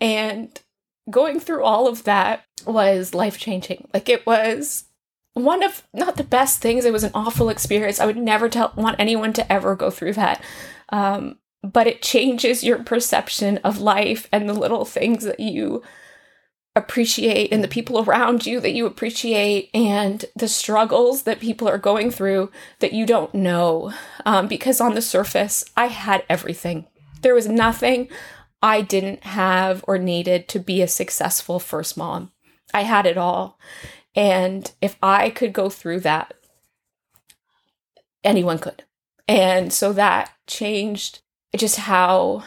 And 0.00 0.58
going 1.10 1.40
through 1.40 1.64
all 1.64 1.88
of 1.88 2.04
that 2.04 2.44
was 2.66 3.14
life 3.14 3.38
changing. 3.38 3.88
Like 3.92 4.08
it 4.08 4.26
was 4.26 4.84
one 5.34 5.62
of 5.62 5.82
not 5.92 6.16
the 6.16 6.24
best 6.24 6.60
things. 6.60 6.84
It 6.84 6.92
was 6.92 7.04
an 7.04 7.12
awful 7.14 7.48
experience. 7.48 8.00
I 8.00 8.06
would 8.06 8.16
never 8.16 8.48
tell 8.48 8.72
want 8.76 8.96
anyone 8.98 9.32
to 9.34 9.52
ever 9.52 9.74
go 9.74 9.90
through 9.90 10.14
that. 10.14 10.42
Um, 10.90 11.38
but 11.62 11.86
it 11.86 12.02
changes 12.02 12.64
your 12.64 12.82
perception 12.82 13.58
of 13.58 13.80
life 13.80 14.28
and 14.32 14.48
the 14.48 14.54
little 14.54 14.84
things 14.84 15.24
that 15.24 15.40
you 15.40 15.82
appreciate 16.74 17.52
and 17.52 17.62
the 17.62 17.68
people 17.68 18.00
around 18.00 18.46
you 18.46 18.58
that 18.58 18.72
you 18.72 18.86
appreciate 18.86 19.70
and 19.74 20.24
the 20.34 20.48
struggles 20.48 21.24
that 21.24 21.38
people 21.38 21.68
are 21.68 21.78
going 21.78 22.10
through 22.10 22.50
that 22.78 22.92
you 22.92 23.06
don't 23.06 23.34
know. 23.34 23.92
Um, 24.24 24.48
because 24.48 24.80
on 24.80 24.94
the 24.94 25.02
surface, 25.02 25.64
I 25.76 25.86
had 25.86 26.24
everything. 26.28 26.86
There 27.20 27.34
was 27.34 27.46
nothing 27.46 28.08
I 28.62 28.80
didn't 28.80 29.24
have 29.24 29.84
or 29.88 29.98
needed 29.98 30.48
to 30.48 30.58
be 30.60 30.82
a 30.82 30.88
successful 30.88 31.58
first 31.58 31.96
mom. 31.96 32.30
I 32.72 32.82
had 32.82 33.06
it 33.06 33.18
all. 33.18 33.58
And 34.14 34.70
if 34.80 34.96
I 35.02 35.30
could 35.30 35.52
go 35.52 35.68
through 35.68 36.00
that, 36.00 36.34
anyone 38.22 38.58
could. 38.58 38.84
And 39.26 39.72
so 39.72 39.92
that 39.92 40.32
changed 40.46 41.20
just 41.56 41.76
how 41.76 42.44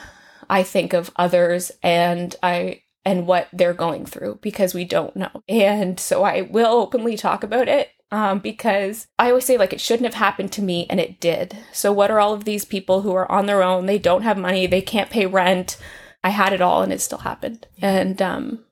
I 0.50 0.64
think 0.64 0.94
of 0.94 1.12
others 1.16 1.72
and 1.84 2.36
I 2.42 2.84
and 3.04 3.28
what 3.28 3.48
they're 3.54 3.74
going 3.74 4.06
through 4.06 4.40
because 4.42 4.74
we 4.74 4.84
don't 4.84 5.16
know. 5.16 5.44
And 5.48 6.00
so 6.00 6.24
I 6.24 6.42
will 6.42 6.74
openly 6.74 7.18
talk 7.18 7.44
about 7.44 7.68
it 7.68 7.90
um, 8.12 8.40
because 8.40 9.08
I 9.20 9.30
always 9.30 9.46
say, 9.46 9.58
like, 9.58 9.74
it 9.74 9.82
shouldn't 9.82 10.06
have 10.06 10.16
happened 10.16 10.52
to 10.54 10.62
me, 10.62 10.86
and 10.90 11.00
it 11.00 11.20
did. 11.20 11.58
So, 11.74 11.92
what 11.92 12.12
are 12.12 12.20
all 12.20 12.34
of 12.34 12.46
these 12.46 12.64
people 12.64 13.02
who 13.02 13.14
are 13.14 13.30
on 13.32 13.46
their 13.46 13.64
own? 13.64 13.88
They 13.88 14.00
don't 14.00 14.22
have 14.22 14.38
money, 14.38 14.68
they 14.68 14.82
can't 14.82 15.10
pay 15.10 15.26
rent, 15.26 15.78
I 16.26 16.30
had 16.30 16.54
it 16.54 16.62
all 16.62 16.82
and 16.82 16.92
it 16.92 17.02
still 17.02 17.20
happened. 17.20 17.68
And 17.84 18.20
um, 18.20 18.66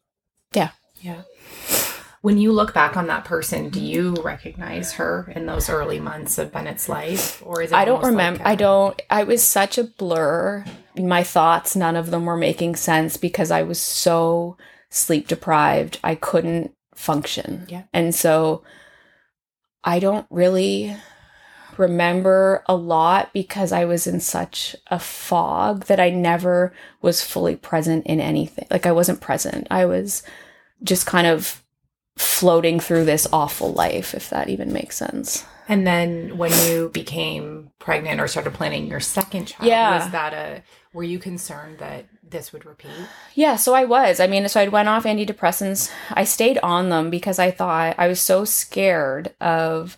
yeah. 0.53 0.71
Yeah. 1.01 1.21
When 2.21 2.39
you 2.39 2.51
look 2.51 2.73
back 2.73 2.97
on 2.97 3.05
that 3.07 3.25
person, 3.25 3.69
do 3.69 3.79
you 3.79 4.15
recognize 4.23 4.93
her 4.93 5.31
in 5.35 5.45
those 5.45 5.69
early 5.69 5.99
months 5.99 6.39
of 6.39 6.51
Bennett's 6.51 6.89
life? 6.89 7.43
Or 7.45 7.61
is 7.61 7.71
it 7.71 7.75
I 7.75 7.85
don't 7.85 8.03
remember. 8.03 8.39
Like 8.39 8.47
a- 8.47 8.49
I 8.49 8.55
don't. 8.55 9.01
I 9.11 9.23
was 9.23 9.43
such 9.43 9.77
a 9.77 9.83
blur. 9.83 10.65
My 10.97 11.21
thoughts, 11.23 11.75
none 11.75 11.95
of 11.95 12.09
them 12.09 12.25
were 12.25 12.37
making 12.37 12.75
sense 12.75 13.17
because 13.17 13.51
I 13.51 13.61
was 13.61 13.79
so 13.79 14.57
sleep 14.89 15.27
deprived. 15.27 15.99
I 16.03 16.15
couldn't 16.15 16.73
function. 16.95 17.67
Yeah. 17.69 17.83
And 17.93 18.15
so 18.15 18.63
I 19.83 19.99
don't 19.99 20.25
really 20.31 20.95
remember 21.79 22.63
a 22.67 22.75
lot 22.75 23.31
because 23.33 23.71
I 23.71 23.85
was 23.85 24.07
in 24.07 24.19
such 24.19 24.75
a 24.87 24.99
fog 24.99 25.85
that 25.85 25.99
I 25.99 26.09
never 26.09 26.73
was 27.01 27.23
fully 27.23 27.55
present 27.55 28.05
in 28.05 28.19
anything. 28.19 28.67
Like 28.69 28.85
I 28.85 28.91
wasn't 28.91 29.21
present. 29.21 29.67
I 29.69 29.85
was 29.85 30.23
just 30.83 31.05
kind 31.05 31.27
of 31.27 31.63
floating 32.15 32.79
through 32.79 33.05
this 33.05 33.27
awful 33.33 33.73
life, 33.73 34.13
if 34.13 34.29
that 34.29 34.49
even 34.49 34.71
makes 34.71 34.97
sense. 34.97 35.45
And 35.67 35.87
then 35.87 36.37
when 36.37 36.51
you 36.67 36.89
became 36.89 37.71
pregnant 37.79 38.19
or 38.19 38.27
started 38.27 38.53
planning 38.53 38.87
your 38.87 38.99
second 38.99 39.45
child, 39.45 39.67
yeah. 39.67 40.03
was 40.03 40.11
that 40.11 40.33
a 40.33 40.63
were 40.93 41.03
you 41.03 41.19
concerned 41.19 41.79
that 41.79 42.05
this 42.21 42.53
would 42.53 42.65
repeat? 42.65 42.91
Yeah, 43.33 43.55
so 43.55 43.73
I 43.73 43.85
was. 43.85 44.19
I 44.19 44.27
mean, 44.27 44.47
so 44.47 44.59
I 44.59 44.67
went 44.67 44.89
off 44.89 45.05
antidepressants. 45.05 45.91
I 46.11 46.23
stayed 46.23 46.59
on 46.59 46.89
them 46.89 47.09
because 47.09 47.39
I 47.39 47.49
thought 47.49 47.95
I 47.97 48.07
was 48.07 48.19
so 48.19 48.45
scared 48.45 49.33
of 49.41 49.97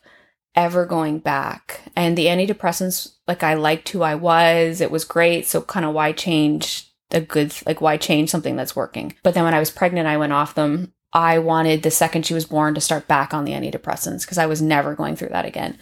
ever 0.56 0.86
going 0.86 1.20
back. 1.20 1.82
And 1.96 2.18
the 2.18 2.28
antidepressants, 2.28 3.14
like 3.28 3.44
I 3.44 3.56
liked 3.56 3.90
who 3.90 4.02
I 4.02 4.16
was, 4.16 4.82
it 4.82 4.92
was 4.92 5.06
great. 5.06 5.46
So 5.46 5.62
kind 5.62 5.86
of 5.86 5.94
why 5.94 6.12
change 6.12 6.92
a 7.12 7.22
good, 7.22 7.54
like 7.66 7.82
why 7.82 7.98
change 7.98 8.30
something 8.30 8.56
that's 8.56 8.76
working? 8.76 9.14
But 9.24 9.34
then 9.34 9.44
when 9.44 9.54
I 9.54 9.60
was 9.60 9.72
pregnant, 9.72 10.08
I 10.08 10.18
went 10.18 10.34
off 10.34 10.56
them. 10.56 10.94
I 11.14 11.40
wanted 11.40 11.82
the 11.82 11.92
second 11.92 12.26
she 12.26 12.34
was 12.34 12.44
born 12.44 12.76
to 12.76 12.82
start 12.82 13.08
back 13.08 13.34
on 13.34 13.46
the 13.46 13.54
antidepressants 13.54 14.22
because 14.22 14.38
I 14.38 14.48
was 14.48 14.62
never 14.62 14.96
going 14.96 15.16
through 15.16 15.30
that 15.30 15.46
again. 15.46 15.78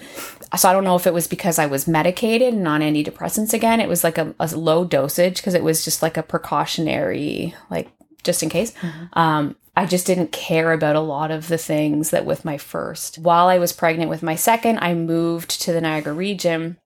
So 0.55 0.69
I 0.69 0.73
don't 0.73 0.83
know 0.83 0.95
if 0.95 1.07
it 1.07 1.13
was 1.13 1.25
because 1.25 1.57
I 1.57 1.65
was 1.65 1.88
medicated 1.88 2.53
and 2.53 2.67
on 2.67 2.81
antidepressants 2.81 3.51
again. 3.51 3.79
It 3.79 3.89
was 3.89 4.03
like 4.03 4.19
a, 4.19 4.36
a 4.39 4.55
low 4.55 4.86
dosage 4.86 5.38
because 5.38 5.55
it 5.55 5.63
was 5.63 5.83
just 5.83 6.03
like 6.03 6.17
a 6.17 6.23
precautionary, 6.23 7.55
like 7.71 7.89
just 8.23 8.43
in 8.43 8.49
case. 8.49 8.71
Mm-hmm. 8.73 9.19
Um, 9.19 9.55
I 9.75 9.86
just 9.86 10.05
didn't 10.05 10.31
care 10.31 10.71
about 10.71 10.95
a 10.95 11.01
lot 11.01 11.31
of 11.31 11.47
the 11.47 11.57
things 11.57 12.12
that 12.12 12.25
with 12.25 12.45
my 12.45 12.57
first. 12.57 13.17
While 13.17 13.47
I 13.47 13.57
was 13.57 13.73
pregnant 13.73 14.09
with 14.09 14.21
my 14.21 14.36
second, 14.36 14.79
I 14.79 14.93
moved 14.93 15.62
to 15.62 15.73
the 15.73 15.81
Niagara 15.81 16.13
region. 16.13 16.77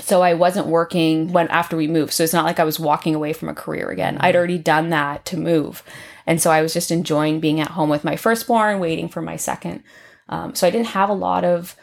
So 0.00 0.22
I 0.22 0.34
wasn't 0.34 0.66
working 0.66 1.32
when 1.32 1.48
after 1.48 1.76
we 1.76 1.86
moved. 1.86 2.12
So 2.12 2.24
it's 2.24 2.32
not 2.32 2.44
like 2.44 2.58
I 2.58 2.64
was 2.64 2.80
walking 2.80 3.14
away 3.14 3.32
from 3.32 3.48
a 3.48 3.54
career 3.54 3.90
again. 3.90 4.16
I'd 4.18 4.36
already 4.36 4.58
done 4.58 4.88
that 4.90 5.24
to 5.26 5.36
move. 5.36 5.84
And 6.26 6.40
so 6.40 6.50
I 6.50 6.62
was 6.62 6.72
just 6.72 6.90
enjoying 6.90 7.40
being 7.40 7.60
at 7.60 7.72
home 7.72 7.90
with 7.90 8.04
my 8.04 8.16
firstborn, 8.16 8.80
waiting 8.80 9.08
for 9.08 9.20
my 9.22 9.36
second. 9.36 9.82
Um, 10.28 10.54
so 10.54 10.66
I 10.66 10.70
didn't 10.70 10.88
have 10.88 11.10
a 11.10 11.14
lot 11.14 11.44
of 11.44 11.76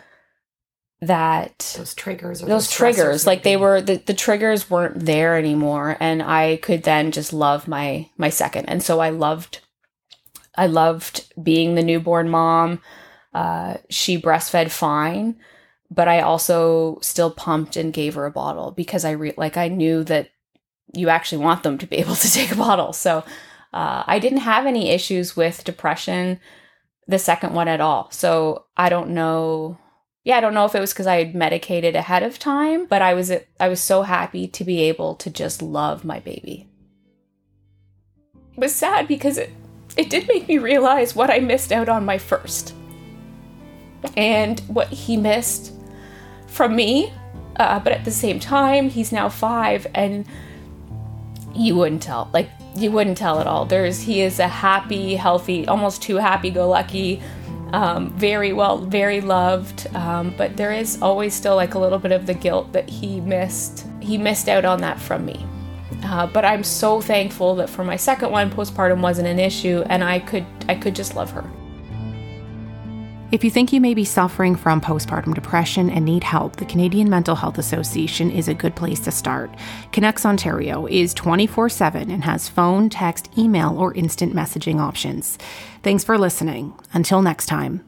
that 1.02 1.76
those 1.78 1.94
triggers 1.94 2.42
those 2.42 2.72
triggers 2.72 3.28
like 3.28 3.44
they 3.44 3.56
were 3.56 3.82
the, 3.82 3.98
the 3.98 4.16
triggers 4.16 4.68
weren't 4.68 5.06
there 5.06 5.38
anymore 5.38 5.96
and 6.00 6.24
i 6.24 6.58
could 6.58 6.82
then 6.84 7.12
just 7.12 7.32
love 7.32 7.68
my 7.68 8.10
my 8.18 8.30
second. 8.30 8.66
And 8.66 8.82
so 8.82 9.00
i 9.00 9.10
loved 9.12 9.62
i 10.56 10.66
loved 10.66 11.32
being 11.42 11.76
the 11.76 11.84
newborn 11.84 12.30
mom. 12.30 12.82
Uh, 13.34 13.78
she 13.90 14.20
breastfed 14.20 14.72
fine 14.72 15.36
but 15.92 16.08
i 16.08 16.20
also 16.20 16.98
still 17.02 17.30
pumped 17.30 17.76
and 17.76 17.94
gave 17.94 18.16
her 18.16 18.26
a 18.26 18.32
bottle 18.32 18.72
because 18.72 19.06
i 19.06 19.12
re- 19.12 19.34
like 19.38 19.56
i 19.56 19.68
knew 19.68 20.04
that 20.04 20.32
you 20.96 21.10
actually 21.10 21.44
want 21.44 21.62
them 21.62 21.78
to 21.78 21.86
be 21.86 21.98
able 22.04 22.16
to 22.16 22.32
take 22.32 22.52
a 22.52 22.56
bottle. 22.56 22.92
So 22.92 23.20
uh, 23.72 24.04
i 24.08 24.18
didn't 24.18 24.40
have 24.40 24.66
any 24.66 24.90
issues 24.90 25.36
with 25.36 25.64
depression 25.64 26.40
the 27.08 27.20
second 27.20 27.54
one 27.54 27.68
at 27.68 27.82
all. 27.82 28.10
So 28.10 28.66
i 28.76 28.90
don't 28.90 29.12
know 29.12 29.78
yeah, 30.28 30.36
I 30.36 30.42
don't 30.42 30.54
know 30.54 30.66
if 30.66 30.76
it 30.76 30.82
was 30.82 30.92
because 30.92 31.08
I 31.08 31.24
had 31.24 31.36
medicated 31.36 31.96
ahead 31.96 32.22
of 32.22 32.38
time, 32.38 32.86
but 32.86 33.02
I 33.02 33.14
was 33.14 33.32
I 33.62 33.70
was 33.70 33.80
so 33.80 34.02
happy 34.02 34.46
to 34.50 34.66
be 34.66 34.82
able 34.82 35.16
to 35.16 35.30
just 35.30 35.62
love 35.62 36.04
my 36.04 36.20
baby. 36.20 36.68
It 38.36 38.60
was 38.60 38.76
sad 38.76 39.08
because 39.08 39.38
it 39.38 39.52
it 39.96 40.10
did 40.10 40.28
make 40.28 40.50
me 40.50 40.58
realize 40.58 41.16
what 41.16 41.30
I 41.30 41.40
missed 41.40 41.72
out 41.72 41.88
on 41.88 42.04
my 42.04 42.18
first, 42.18 42.76
and 44.18 44.60
what 44.68 44.90
he 44.90 45.16
missed 45.16 45.72
from 46.48 46.76
me. 46.76 47.14
Uh, 47.56 47.80
but 47.80 47.94
at 47.94 48.04
the 48.04 48.12
same 48.12 48.42
time, 48.42 48.90
he's 48.90 49.14
now 49.14 49.30
five, 49.30 49.88
and 49.96 50.26
you 51.56 51.78
wouldn't 51.78 52.04
tell. 52.04 52.30
Like 52.34 52.50
you 52.76 52.92
wouldn't 52.92 53.18
tell 53.18 53.40
at 53.40 53.48
all. 53.48 53.64
There's 53.64 54.02
he 54.02 54.20
is 54.20 54.40
a 54.40 54.50
happy, 54.50 55.16
healthy, 55.16 55.66
almost 55.70 56.02
too 56.02 56.18
happy-go-lucky 56.18 57.22
um, 57.74 58.12
very 58.12 58.54
well, 58.54 58.78
very 58.78 59.22
loved. 59.22 59.88
Um, 59.96 60.34
but 60.38 60.58
there 60.58 60.72
is 60.72 61.02
always 61.02 61.34
still 61.34 61.56
like 61.56 61.74
a 61.74 61.80
little 61.80 62.00
bit 62.00 62.12
of 62.12 62.26
the 62.26 62.34
guilt 62.34 62.74
that 62.74 62.90
he 62.90 63.20
missed. 63.22 63.86
He 64.00 64.18
missed 64.18 64.50
out 64.50 64.66
on 64.66 64.82
that 64.82 65.00
from 65.00 65.26
me. 65.26 65.46
Uh, 66.04 66.28
but 66.28 66.46
I'm 66.46 66.64
so 66.64 67.02
thankful 67.02 67.56
that 67.56 67.70
for 67.70 67.84
my 67.84 67.96
second 67.96 68.32
one, 68.32 68.52
postpartum 68.52 69.02
wasn't 69.02 69.28
an 69.28 69.40
issue, 69.40 69.84
and 69.88 70.04
I 70.04 70.20
could 70.20 70.46
I 70.70 70.76
could 70.76 70.96
just 70.96 71.16
love 71.16 71.32
her. 71.32 71.50
If 73.30 73.44
you 73.44 73.52
think 73.52 73.74
you 73.74 73.82
may 73.82 73.94
be 73.94 74.06
suffering 74.06 74.56
from 74.56 74.80
postpartum 74.80 75.36
depression 75.36 75.90
and 75.90 76.06
need 76.06 76.24
help, 76.24 76.56
the 76.56 76.66
Canadian 76.66 77.10
Mental 77.10 77.36
Health 77.36 77.58
Association 77.58 78.32
is 78.32 78.48
a 78.48 78.54
good 78.54 78.74
place 78.74 79.02
to 79.02 79.12
start. 79.12 79.52
ConnexOntario 79.92 80.90
is 80.90 81.14
24 81.14 81.68
7 81.68 82.10
and 82.10 82.24
has 82.24 82.48
phone, 82.48 82.90
text, 82.90 83.30
email, 83.38 83.78
or 83.78 83.94
instant 83.96 84.34
messaging 84.34 84.80
options. 84.80 85.38
Thanks 85.84 86.06
for 86.06 86.18
listening. 86.18 86.74
Until 86.94 87.22
next 87.22 87.48
time. 87.48 87.84